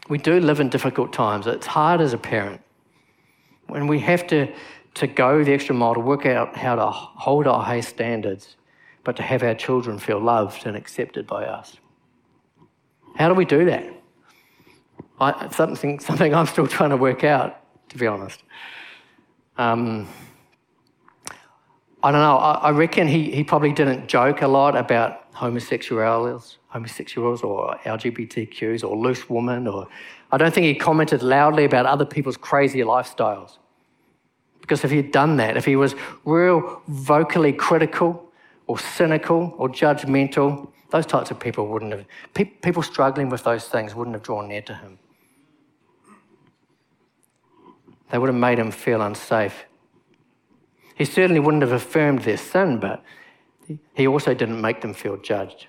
We 0.08 0.16
do 0.16 0.40
live 0.40 0.60
in 0.60 0.70
difficult 0.70 1.12
times. 1.12 1.46
It's 1.46 1.66
hard 1.66 2.00
as 2.00 2.14
a 2.14 2.18
parent 2.18 2.62
when 3.66 3.86
we 3.86 3.98
have 3.98 4.26
to, 4.28 4.50
to 4.94 5.06
go 5.06 5.44
the 5.44 5.52
extra 5.52 5.74
mile 5.74 5.92
to 5.92 6.00
work 6.00 6.24
out 6.24 6.56
how 6.56 6.76
to 6.76 6.86
hold 6.86 7.46
our 7.46 7.62
high 7.62 7.80
standards, 7.80 8.56
but 9.04 9.14
to 9.16 9.22
have 9.22 9.42
our 9.42 9.54
children 9.54 9.98
feel 9.98 10.20
loved 10.20 10.66
and 10.66 10.74
accepted 10.74 11.26
by 11.26 11.44
us. 11.44 11.76
How 13.16 13.28
do 13.28 13.34
we 13.34 13.44
do 13.44 13.66
that? 13.66 13.84
I, 15.20 15.50
something, 15.50 16.00
something 16.00 16.34
I'm 16.34 16.46
still 16.46 16.66
trying 16.66 16.90
to 16.90 16.96
work 16.96 17.24
out 17.24 17.60
to 17.88 17.98
be 17.98 18.06
honest. 18.06 18.42
Um, 19.56 20.08
I 22.02 22.10
don't 22.10 22.20
know. 22.20 22.36
I, 22.36 22.52
I, 22.54 22.70
reckon 22.70 23.08
he, 23.08 23.30
he 23.30 23.44
probably 23.44 23.72
didn't 23.72 24.08
joke 24.08 24.42
a 24.42 24.48
lot 24.48 24.76
about 24.76 25.24
homosexuals, 25.32 26.58
homosexuals 26.68 27.42
or 27.42 27.78
LGBTQs 27.84 28.84
or 28.84 28.96
loose 28.96 29.30
women, 29.30 29.66
or 29.66 29.88
I 30.30 30.36
don't 30.36 30.52
think 30.52 30.66
he 30.66 30.74
commented 30.74 31.22
loudly 31.22 31.64
about 31.64 31.86
other 31.86 32.04
people's 32.04 32.36
crazy 32.36 32.80
lifestyles. 32.80 33.58
Because 34.60 34.84
if 34.84 34.90
he'd 34.90 35.12
done 35.12 35.36
that, 35.36 35.56
if 35.56 35.64
he 35.64 35.76
was 35.76 35.94
real 36.24 36.82
vocally 36.88 37.52
critical 37.52 38.30
or 38.66 38.78
cynical 38.78 39.54
or 39.56 39.68
judgmental, 39.68 40.70
those 40.90 41.06
types 41.06 41.30
of 41.30 41.38
people 41.38 41.68
wouldn't 41.68 41.92
have, 41.92 42.04
pe- 42.34 42.44
people 42.44 42.82
struggling 42.82 43.28
with 43.28 43.44
those 43.44 43.66
things 43.68 43.94
wouldn't 43.94 44.14
have 44.14 44.22
drawn 44.22 44.48
near 44.48 44.62
to 44.62 44.74
him. 44.74 44.98
They 48.10 48.18
would 48.18 48.28
have 48.28 48.38
made 48.38 48.58
him 48.58 48.70
feel 48.70 49.02
unsafe. 49.02 49.64
He 50.94 51.04
certainly 51.04 51.40
wouldn't 51.40 51.62
have 51.62 51.72
affirmed 51.72 52.20
their 52.20 52.36
sin, 52.36 52.78
but 52.78 53.02
he 53.94 54.06
also 54.06 54.34
didn't 54.34 54.60
make 54.60 54.80
them 54.80 54.94
feel 54.94 55.16
judged. 55.16 55.66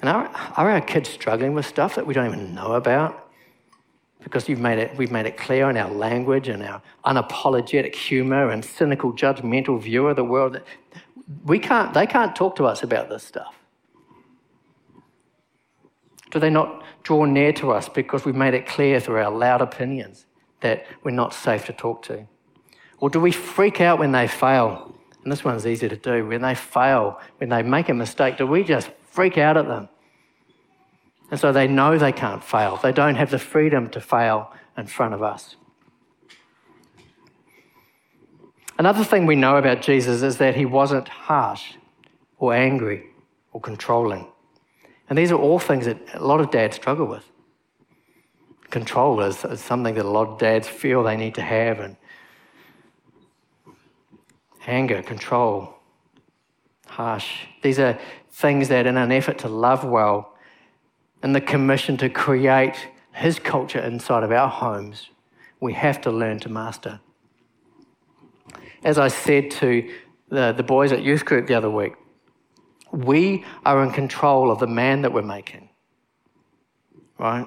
And 0.00 0.08
are, 0.08 0.28
are 0.56 0.70
our 0.70 0.80
kids 0.80 1.08
struggling 1.08 1.54
with 1.54 1.66
stuff 1.66 1.96
that 1.96 2.06
we 2.06 2.14
don't 2.14 2.26
even 2.26 2.54
know 2.54 2.74
about? 2.74 3.28
because 4.22 4.48
you've 4.48 4.60
made 4.60 4.78
it, 4.78 4.96
we've 4.96 5.12
made 5.12 5.26
it 5.26 5.36
clear 5.36 5.70
in 5.70 5.76
our 5.76 5.90
language 5.90 6.48
and 6.48 6.62
our 6.62 6.82
unapologetic 7.04 7.94
humor 7.94 8.50
and 8.50 8.64
cynical, 8.64 9.12
judgmental 9.12 9.80
view 9.80 10.06
of 10.08 10.16
the 10.16 10.24
world 10.24 10.54
that 10.54 10.64
we 11.44 11.58
can't, 11.58 11.94
they 11.94 12.06
can't 12.06 12.34
talk 12.34 12.56
to 12.56 12.64
us 12.64 12.82
about 12.82 13.08
this 13.08 13.22
stuff. 13.22 13.57
Do 16.30 16.38
they 16.38 16.50
not 16.50 16.82
draw 17.02 17.24
near 17.24 17.52
to 17.54 17.72
us 17.72 17.88
because 17.88 18.24
we've 18.24 18.34
made 18.34 18.54
it 18.54 18.66
clear 18.66 19.00
through 19.00 19.22
our 19.22 19.30
loud 19.30 19.62
opinions 19.62 20.26
that 20.60 20.86
we're 21.02 21.10
not 21.10 21.32
safe 21.32 21.66
to 21.66 21.72
talk 21.72 22.02
to? 22.04 22.26
Or 23.00 23.08
do 23.08 23.20
we 23.20 23.32
freak 23.32 23.80
out 23.80 23.98
when 23.98 24.12
they 24.12 24.26
fail? 24.26 24.94
And 25.22 25.32
this 25.32 25.44
one's 25.44 25.66
easy 25.66 25.88
to 25.88 25.96
do. 25.96 26.26
When 26.26 26.42
they 26.42 26.54
fail, 26.54 27.20
when 27.38 27.48
they 27.48 27.62
make 27.62 27.88
a 27.88 27.94
mistake, 27.94 28.36
do 28.38 28.46
we 28.46 28.64
just 28.64 28.90
freak 29.10 29.38
out 29.38 29.56
at 29.56 29.66
them? 29.66 29.88
And 31.30 31.38
so 31.38 31.52
they 31.52 31.68
know 31.68 31.98
they 31.98 32.12
can't 32.12 32.42
fail. 32.42 32.78
They 32.82 32.92
don't 32.92 33.16
have 33.16 33.30
the 33.30 33.38
freedom 33.38 33.90
to 33.90 34.00
fail 34.00 34.52
in 34.76 34.86
front 34.86 35.14
of 35.14 35.22
us. 35.22 35.56
Another 38.78 39.04
thing 39.04 39.26
we 39.26 39.34
know 39.34 39.56
about 39.56 39.82
Jesus 39.82 40.22
is 40.22 40.38
that 40.38 40.54
he 40.54 40.64
wasn't 40.64 41.08
harsh 41.08 41.74
or 42.38 42.54
angry 42.54 43.06
or 43.52 43.60
controlling. 43.60 44.28
And 45.08 45.18
these 45.18 45.32
are 45.32 45.38
all 45.38 45.58
things 45.58 45.86
that 45.86 45.98
a 46.14 46.24
lot 46.24 46.40
of 46.40 46.50
dads 46.50 46.76
struggle 46.76 47.06
with. 47.06 47.24
Control 48.70 49.20
is, 49.22 49.44
is 49.44 49.60
something 49.60 49.94
that 49.94 50.04
a 50.04 50.10
lot 50.10 50.28
of 50.28 50.38
dads 50.38 50.68
feel 50.68 51.02
they 51.02 51.16
need 51.16 51.34
to 51.36 51.42
have, 51.42 51.80
and 51.80 51.96
anger, 54.66 55.02
control, 55.02 55.74
harsh. 56.86 57.46
These 57.62 57.78
are 57.78 57.98
things 58.30 58.68
that, 58.68 58.86
in 58.86 58.98
an 58.98 59.10
effort 59.10 59.38
to 59.38 59.48
love 59.48 59.84
well, 59.84 60.34
and 61.22 61.34
the 61.34 61.40
commission 61.40 61.96
to 61.96 62.10
create 62.10 62.88
His 63.12 63.38
culture 63.38 63.80
inside 63.80 64.22
of 64.22 64.30
our 64.30 64.48
homes, 64.48 65.08
we 65.60 65.72
have 65.72 66.00
to 66.02 66.10
learn 66.10 66.38
to 66.40 66.50
master. 66.50 67.00
As 68.84 68.98
I 68.98 69.08
said 69.08 69.50
to 69.52 69.90
the, 70.28 70.52
the 70.52 70.62
boys 70.62 70.92
at 70.92 71.02
youth 71.02 71.24
group 71.24 71.46
the 71.46 71.54
other 71.54 71.70
week, 71.70 71.94
we 72.92 73.44
are 73.64 73.82
in 73.82 73.90
control 73.90 74.50
of 74.50 74.58
the 74.58 74.66
man 74.66 75.02
that 75.02 75.12
we're 75.12 75.22
making, 75.22 75.68
right? 77.18 77.46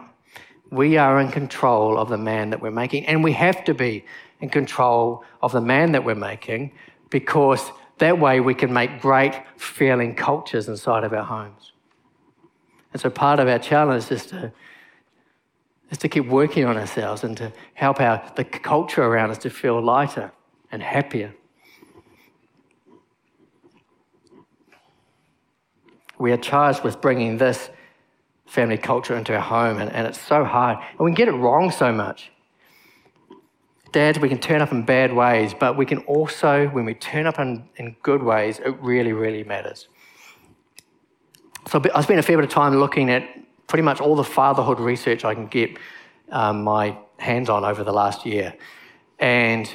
We 0.72 0.98
are 0.98 1.20
in 1.20 1.30
control 1.30 1.98
of 1.98 2.10
the 2.10 2.18
man 2.18 2.52
that 2.52 2.62
we're 2.62 2.72
making, 2.72 3.06
and 3.08 3.24
we 3.24 3.34
have 3.34 3.64
to 3.66 3.74
be 3.74 4.06
in 4.40 4.50
control 4.50 5.24
of 5.42 5.52
the 5.52 5.62
man 5.62 5.92
that 5.92 6.04
we're 6.04 6.16
making 6.16 6.72
because 7.10 7.72
that 8.00 8.20
way 8.20 8.40
we 8.40 8.54
can 8.54 8.74
make 8.74 9.02
great 9.02 9.40
feeling 9.58 10.16
cultures 10.16 10.68
inside 10.68 11.04
of 11.04 11.14
our 11.14 11.24
homes. 11.24 11.72
And 12.94 13.02
so 13.02 13.10
part 13.10 13.40
of 13.40 13.48
our 13.48 13.60
challenge 13.60 14.12
is 14.12 14.26
to, 14.28 14.52
is 15.92 15.98
to 16.00 16.10
keep 16.10 16.26
working 16.26 16.66
on 16.66 16.78
ourselves 16.78 17.24
and 17.24 17.38
to 17.38 17.52
help 17.74 18.02
our, 18.02 18.24
the 18.36 18.44
culture 18.44 19.04
around 19.04 19.32
us 19.32 19.38
to 19.40 19.50
feel 19.50 19.82
lighter 19.82 20.32
and 20.72 20.82
happier. 20.82 21.34
We 26.22 26.32
are 26.32 26.38
charged 26.38 26.84
with 26.84 27.02
bringing 27.02 27.38
this 27.38 27.72
family 28.46 28.78
culture 28.78 29.16
into 29.16 29.34
our 29.34 29.42
home, 29.42 29.80
and, 29.80 29.92
and 29.92 30.06
it's 30.06 30.22
so 30.22 30.46
hard. 30.46 30.78
And 30.92 31.00
we 31.00 31.10
can 31.10 31.16
get 31.16 31.28
it 31.28 31.32
wrong 31.32 31.72
so 31.72 31.92
much. 31.92 32.32
Dads, 33.92 34.20
we 34.20 34.30
can 34.30 34.38
turn 34.38 34.62
up 34.62 34.72
in 34.72 34.84
bad 34.84 35.14
ways, 35.14 35.56
but 35.60 35.76
we 35.76 35.86
can 35.86 35.98
also, 36.00 36.68
when 36.68 36.86
we 36.86 36.94
turn 36.94 37.26
up 37.26 37.40
in, 37.40 37.68
in 37.78 37.96
good 38.04 38.22
ways, 38.22 38.60
it 38.60 38.76
really, 38.82 39.14
really 39.14 39.44
matters. 39.44 39.88
So 41.68 41.82
I 41.96 42.02
spent 42.02 42.20
a 42.20 42.24
fair 42.24 42.38
bit 42.38 42.46
of 42.46 42.52
time 42.52 42.78
looking 42.78 43.10
at 43.10 43.28
pretty 43.68 43.84
much 43.84 44.00
all 44.00 44.16
the 44.16 44.24
fatherhood 44.24 44.80
research 44.80 45.26
I 45.26 45.34
can 45.34 45.48
get 45.48 45.78
um, 46.32 46.64
my 46.64 46.98
hands 47.18 47.50
on 47.50 47.66
over 47.66 47.84
the 47.84 47.94
last 47.94 48.28
year. 48.28 48.54
And 49.18 49.74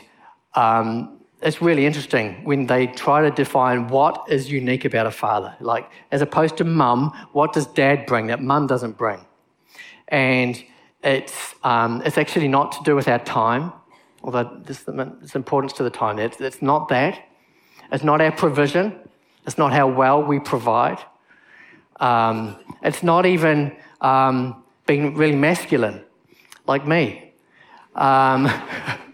um, 0.55 1.16
it's 1.47 1.63
really 1.63 1.87
interesting 1.87 2.43
when 2.43 2.67
they 2.67 2.89
try 2.89 3.23
to 3.23 3.31
define 3.31 3.87
what 3.87 4.25
is 4.29 4.51
unique 4.51 4.85
about 4.85 5.07
a 5.07 5.13
father. 5.13 5.55
Like, 5.61 5.89
as 6.11 6.21
opposed 6.21 6.57
to 6.57 6.65
mum, 6.65 7.13
what 7.33 7.53
does 7.53 7.67
dad 7.67 8.05
bring 8.05 8.27
that 8.27 8.43
mum 8.43 8.67
doesn't 8.67 8.99
bring? 8.99 9.25
And 10.09 10.63
it's, 11.05 11.55
um, 11.63 12.03
it's 12.05 12.19
actually 12.19 12.49
not 12.49 12.73
to 12.73 12.79
do 12.83 12.97
with 12.97 13.07
our 13.07 13.21
time, 13.21 13.73
although 14.25 14.61
there's 14.65 15.37
importance 15.37 15.73
to 15.75 15.85
the 15.85 15.91
time. 15.91 16.19
It's, 16.19 16.41
it's 16.41 16.63
not 16.63 16.89
that. 16.89 17.25
It's 17.93 18.03
not 18.03 18.21
our 18.21 18.33
provision. 18.33 18.99
It's 19.47 19.57
not 19.57 19.73
how 19.73 19.87
well 19.87 20.21
we 20.25 20.41
provide. 20.41 20.99
Um, 22.01 22.57
it's 22.83 23.05
not 23.05 23.25
even 23.25 23.77
um, 24.01 24.65
being 24.85 25.15
really 25.15 25.37
masculine, 25.37 26.03
like 26.67 26.89
me. 26.89 27.35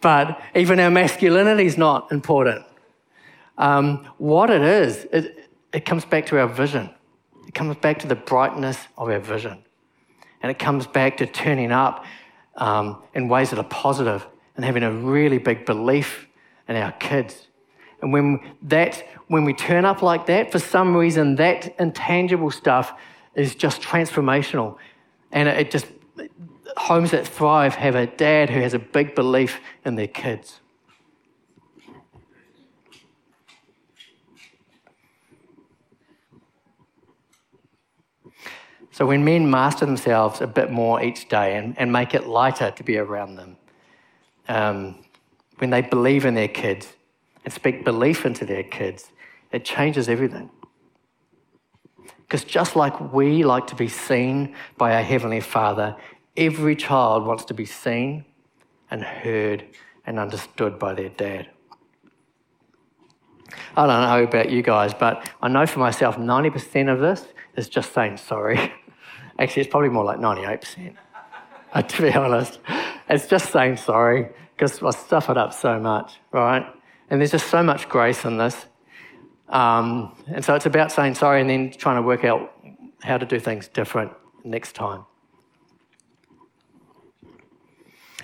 But 0.00 0.40
even 0.54 0.78
our 0.80 0.90
masculinity 0.90 1.66
is 1.66 1.76
not 1.76 2.10
important. 2.12 2.64
Um, 3.56 4.08
what 4.18 4.50
it 4.50 4.62
is, 4.62 5.06
it, 5.12 5.50
it 5.72 5.84
comes 5.84 6.04
back 6.04 6.26
to 6.26 6.38
our 6.38 6.46
vision. 6.46 6.90
It 7.46 7.54
comes 7.54 7.76
back 7.76 7.98
to 8.00 8.06
the 8.06 8.14
brightness 8.14 8.78
of 8.96 9.08
our 9.08 9.18
vision. 9.18 9.64
And 10.42 10.50
it 10.50 10.58
comes 10.58 10.86
back 10.86 11.16
to 11.16 11.26
turning 11.26 11.72
up 11.72 12.04
um, 12.56 13.02
in 13.14 13.28
ways 13.28 13.50
that 13.50 13.58
are 13.58 13.64
positive 13.64 14.26
and 14.54 14.64
having 14.64 14.82
a 14.82 14.92
really 14.92 15.38
big 15.38 15.66
belief 15.66 16.28
in 16.68 16.76
our 16.76 16.92
kids. 16.92 17.48
And 18.00 18.12
when 18.12 18.40
that 18.62 19.02
when 19.28 19.44
we 19.44 19.52
turn 19.52 19.84
up 19.84 20.02
like 20.02 20.26
that, 20.26 20.50
for 20.50 20.58
some 20.58 20.96
reason, 20.96 21.36
that 21.36 21.74
intangible 21.78 22.50
stuff 22.50 22.94
is 23.34 23.54
just 23.54 23.80
transformational. 23.82 24.76
And 25.32 25.48
it 25.48 25.70
just, 25.70 25.86
homes 26.88 27.10
that 27.10 27.28
thrive 27.28 27.74
have 27.74 27.94
a 27.94 28.06
dad 28.06 28.48
who 28.48 28.60
has 28.60 28.72
a 28.72 28.78
big 28.78 29.14
belief 29.14 29.60
in 29.84 29.94
their 29.94 30.06
kids. 30.06 30.60
So 38.90 39.04
when 39.04 39.22
men 39.22 39.50
master 39.50 39.84
themselves 39.84 40.40
a 40.40 40.46
bit 40.46 40.70
more 40.70 41.02
each 41.02 41.28
day 41.28 41.56
and, 41.56 41.78
and 41.78 41.92
make 41.92 42.14
it 42.14 42.26
lighter 42.26 42.70
to 42.70 42.82
be 42.82 42.96
around 42.96 43.36
them, 43.36 43.58
um, 44.48 45.04
when 45.58 45.68
they 45.68 45.82
believe 45.82 46.24
in 46.24 46.34
their 46.34 46.48
kids 46.48 46.94
and 47.44 47.52
speak 47.52 47.84
belief 47.84 48.24
into 48.24 48.46
their 48.46 48.64
kids, 48.64 49.12
it 49.52 49.62
changes 49.62 50.08
everything. 50.08 50.48
Because 52.20 52.44
just 52.44 52.76
like 52.76 53.12
we 53.12 53.44
like 53.44 53.66
to 53.66 53.74
be 53.74 53.88
seen 53.88 54.54
by 54.78 54.94
our 54.94 55.02
Heavenly 55.02 55.40
Father, 55.40 55.94
every 56.38 56.76
child 56.76 57.26
wants 57.26 57.44
to 57.46 57.54
be 57.54 57.66
seen 57.66 58.24
and 58.90 59.02
heard 59.02 59.64
and 60.06 60.18
understood 60.18 60.78
by 60.78 60.94
their 60.94 61.10
dad. 61.10 61.50
I 63.76 63.86
don't 63.86 64.02
know 64.02 64.22
about 64.22 64.50
you 64.50 64.62
guys, 64.62 64.94
but 64.94 65.28
I 65.42 65.48
know 65.48 65.66
for 65.66 65.80
myself 65.80 66.16
90% 66.16 66.92
of 66.92 67.00
this 67.00 67.26
is 67.56 67.68
just 67.68 67.92
saying 67.92 68.16
sorry. 68.18 68.72
Actually, 69.38 69.62
it's 69.62 69.70
probably 69.70 69.90
more 69.90 70.04
like 70.04 70.18
98%, 70.18 70.94
uh, 71.72 71.82
to 71.82 72.02
be 72.02 72.12
honest. 72.12 72.60
It's 73.10 73.26
just 73.26 73.52
saying 73.52 73.76
sorry 73.76 74.28
because 74.56 74.82
I 74.82 74.90
stuff 74.90 75.28
it 75.28 75.36
up 75.36 75.52
so 75.52 75.78
much, 75.78 76.18
right? 76.32 76.66
And 77.10 77.20
there's 77.20 77.32
just 77.32 77.48
so 77.48 77.62
much 77.62 77.88
grace 77.88 78.24
in 78.24 78.38
this. 78.38 78.66
Um, 79.48 80.14
and 80.26 80.44
so 80.44 80.54
it's 80.54 80.66
about 80.66 80.92
saying 80.92 81.14
sorry 81.14 81.40
and 81.40 81.48
then 81.48 81.70
trying 81.70 81.96
to 81.96 82.02
work 82.02 82.24
out 82.24 82.52
how 83.02 83.16
to 83.16 83.24
do 83.24 83.38
things 83.38 83.68
different 83.68 84.12
next 84.44 84.74
time. 84.74 85.04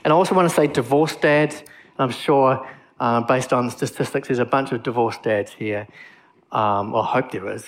And 0.04 0.12
I 0.12 0.16
also 0.16 0.34
want 0.34 0.48
to 0.48 0.54
say 0.54 0.66
divorced 0.66 1.22
dads. 1.22 1.64
I'm 1.98 2.10
sure, 2.10 2.68
uh, 3.00 3.22
based 3.22 3.52
on 3.52 3.66
the 3.66 3.72
statistics, 3.72 4.28
there's 4.28 4.38
a 4.38 4.44
bunch 4.44 4.72
of 4.72 4.82
divorced 4.82 5.22
dads 5.22 5.52
here. 5.52 5.88
Um, 6.52 6.94
I 6.94 7.04
hope 7.04 7.32
there 7.32 7.48
is. 7.48 7.66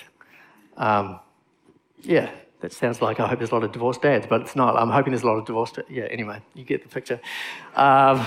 Um, 0.77 1.18
yeah, 2.03 2.31
that 2.61 2.72
sounds 2.72 3.01
like 3.01 3.18
I 3.20 3.27
hope 3.27 3.38
there's 3.38 3.51
a 3.51 3.55
lot 3.55 3.64
of 3.64 3.72
divorced 3.72 4.03
dads, 4.03 4.27
but 4.27 4.42
it's 4.42 4.55
not. 4.55 4.77
I'm 4.77 4.90
hoping 4.90 5.12
there's 5.12 5.22
a 5.22 5.27
lot 5.27 5.38
of 5.38 5.46
divorced. 5.46 5.79
Yeah, 5.88 6.05
anyway, 6.05 6.40
you 6.55 6.64
get 6.64 6.83
the 6.83 6.88
picture. 6.88 7.20
Um, 7.75 8.27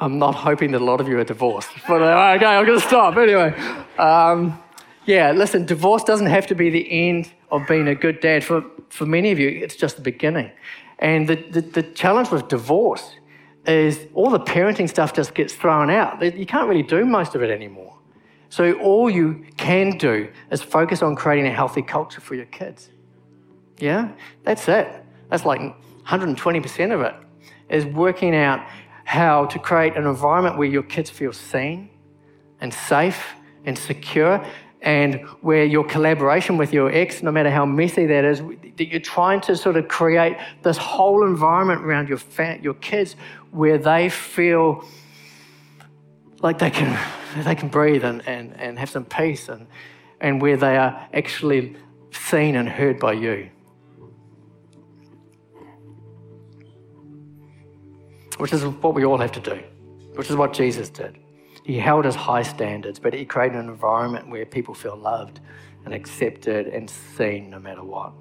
I'm 0.00 0.18
not 0.18 0.34
hoping 0.34 0.72
that 0.72 0.80
a 0.80 0.84
lot 0.84 1.00
of 1.00 1.08
you 1.08 1.18
are 1.18 1.24
divorced. 1.24 1.70
But 1.88 2.02
uh, 2.02 2.34
okay, 2.36 2.46
I'm 2.46 2.66
going 2.66 2.80
to 2.80 2.86
stop. 2.86 3.16
Anyway, 3.16 3.54
um, 3.98 4.60
yeah, 5.04 5.32
listen, 5.32 5.66
divorce 5.66 6.04
doesn't 6.04 6.26
have 6.26 6.46
to 6.48 6.54
be 6.54 6.70
the 6.70 7.08
end 7.08 7.32
of 7.50 7.66
being 7.68 7.88
a 7.88 7.94
good 7.94 8.20
dad. 8.20 8.42
For, 8.44 8.64
for 8.88 9.06
many 9.06 9.30
of 9.30 9.38
you, 9.38 9.48
it's 9.48 9.76
just 9.76 9.96
the 9.96 10.02
beginning. 10.02 10.50
And 11.04 11.28
the, 11.28 11.36
the, 11.36 11.60
the 11.60 11.82
challenge 11.82 12.30
with 12.30 12.48
divorce 12.48 13.16
is 13.66 14.00
all 14.14 14.30
the 14.30 14.40
parenting 14.40 14.88
stuff 14.88 15.12
just 15.12 15.34
gets 15.34 15.52
thrown 15.52 15.90
out. 15.90 16.22
You 16.22 16.46
can't 16.46 16.66
really 16.66 16.82
do 16.82 17.04
most 17.04 17.34
of 17.34 17.42
it 17.42 17.50
anymore. 17.50 17.98
So 18.48 18.72
all 18.80 19.10
you 19.10 19.44
can 19.58 19.98
do 19.98 20.30
is 20.50 20.62
focus 20.62 21.02
on 21.02 21.14
creating 21.14 21.46
a 21.46 21.52
healthy 21.52 21.82
culture 21.82 22.22
for 22.22 22.34
your 22.34 22.46
kids. 22.46 22.88
Yeah? 23.78 24.12
That's 24.44 24.66
it. 24.66 24.88
That's 25.28 25.44
like 25.44 25.60
120% 26.06 26.94
of 26.94 27.02
it 27.02 27.14
is 27.68 27.84
working 27.84 28.34
out 28.34 28.66
how 29.04 29.44
to 29.44 29.58
create 29.58 29.96
an 29.96 30.06
environment 30.06 30.56
where 30.56 30.68
your 30.68 30.84
kids 30.84 31.10
feel 31.10 31.34
seen 31.34 31.90
and 32.62 32.72
safe 32.72 33.34
and 33.66 33.76
secure 33.76 34.42
and 34.84 35.14
where 35.40 35.64
your 35.64 35.82
collaboration 35.82 36.58
with 36.58 36.72
your 36.72 36.92
ex, 36.92 37.22
no 37.22 37.32
matter 37.32 37.50
how 37.50 37.64
messy 37.64 38.04
that 38.04 38.22
is, 38.22 38.42
that 38.76 38.88
you're 38.88 39.00
trying 39.00 39.40
to 39.40 39.56
sort 39.56 39.76
of 39.76 39.88
create 39.88 40.36
this 40.62 40.76
whole 40.76 41.26
environment 41.26 41.82
around 41.82 42.06
your, 42.06 42.18
fa- 42.18 42.58
your 42.62 42.74
kids 42.74 43.16
where 43.50 43.78
they 43.78 44.10
feel 44.10 44.84
like 46.42 46.58
they 46.58 46.70
can, 46.70 46.98
they 47.44 47.54
can 47.54 47.70
breathe 47.70 48.04
and, 48.04 48.28
and, 48.28 48.54
and 48.60 48.78
have 48.78 48.90
some 48.90 49.06
peace 49.06 49.48
and, 49.48 49.66
and 50.20 50.42
where 50.42 50.58
they 50.58 50.76
are 50.76 51.08
actually 51.14 51.74
seen 52.10 52.54
and 52.54 52.68
heard 52.68 53.00
by 53.00 53.14
you. 53.14 53.48
Which 58.36 58.52
is 58.52 58.66
what 58.66 58.92
we 58.92 59.06
all 59.06 59.16
have 59.16 59.32
to 59.32 59.40
do, 59.40 59.62
which 60.14 60.28
is 60.28 60.36
what 60.36 60.52
Jesus 60.52 60.90
did. 60.90 61.23
He 61.64 61.78
held 61.78 62.04
us 62.04 62.14
high 62.14 62.42
standards, 62.42 62.98
but 62.98 63.14
he 63.14 63.24
created 63.24 63.58
an 63.58 63.70
environment 63.70 64.28
where 64.28 64.44
people 64.44 64.74
feel 64.74 64.96
loved 64.96 65.40
and 65.86 65.94
accepted 65.94 66.66
and 66.66 66.88
seen 66.88 67.48
no 67.48 67.58
matter 67.58 67.82
what. 67.82 68.12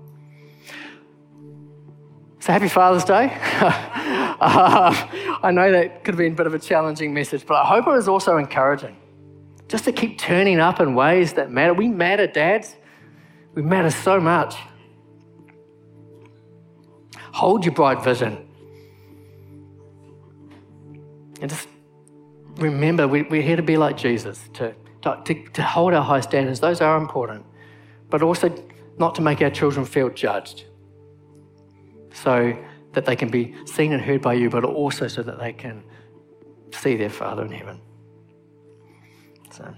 So 2.39 2.53
happy 2.53 2.69
Father's 2.69 3.03
Day. 3.03 3.37
uh, 3.61 4.37
I 5.43 5.51
know 5.51 5.71
that 5.71 6.05
could 6.05 6.13
have 6.13 6.17
been 6.17 6.33
a 6.33 6.35
bit 6.35 6.47
of 6.47 6.53
a 6.53 6.59
challenging 6.59 7.13
message, 7.13 7.45
but 7.45 7.55
I 7.55 7.65
hope 7.65 7.85
it 7.85 7.91
was 7.91 8.07
also 8.07 8.37
encouraging. 8.37 8.97
Just 9.67 9.83
to 9.85 9.91
keep 9.91 10.17
turning 10.17 10.59
up 10.59 10.79
in 10.79 10.95
ways 10.95 11.33
that 11.33 11.51
matter. 11.51 11.73
We 11.73 11.89
matter, 11.89 12.27
dads. 12.27 12.75
We 13.55 13.61
matter 13.61 13.89
so 13.91 14.21
much. 14.21 14.55
Hold 17.33 17.65
your 17.65 17.73
bright 17.73 18.03
vision. 18.03 18.47
And 21.41 21.49
just 21.49 21.67
remember, 22.57 23.07
we, 23.07 23.21
are 23.21 23.41
here 23.41 23.55
to 23.55 23.63
be 23.63 23.77
like 23.77 23.97
Jesus, 23.97 24.49
to, 24.53 24.75
to, 25.01 25.33
to 25.49 25.63
hold 25.63 25.93
our 25.93 26.03
high 26.03 26.21
standards. 26.21 26.59
Those 26.59 26.81
are 26.81 26.97
important, 26.97 27.45
but 28.09 28.21
also 28.21 28.53
not 28.97 29.15
to 29.15 29.21
make 29.21 29.41
our 29.41 29.49
children 29.49 29.85
feel 29.85 30.09
judged. 30.09 30.65
So 32.13 32.57
that 32.93 33.05
they 33.05 33.15
can 33.15 33.29
be 33.29 33.55
seen 33.65 33.91
and 33.91 34.01
heard 34.01 34.21
by 34.21 34.33
you, 34.33 34.49
but 34.49 34.63
also 34.63 35.07
so 35.07 35.23
that 35.23 35.39
they 35.39 35.51
can 35.51 35.83
see 36.71 36.95
their 36.95 37.09
Father 37.09 37.43
in 37.43 37.51
heaven. 37.51 37.81
So. 39.51 39.73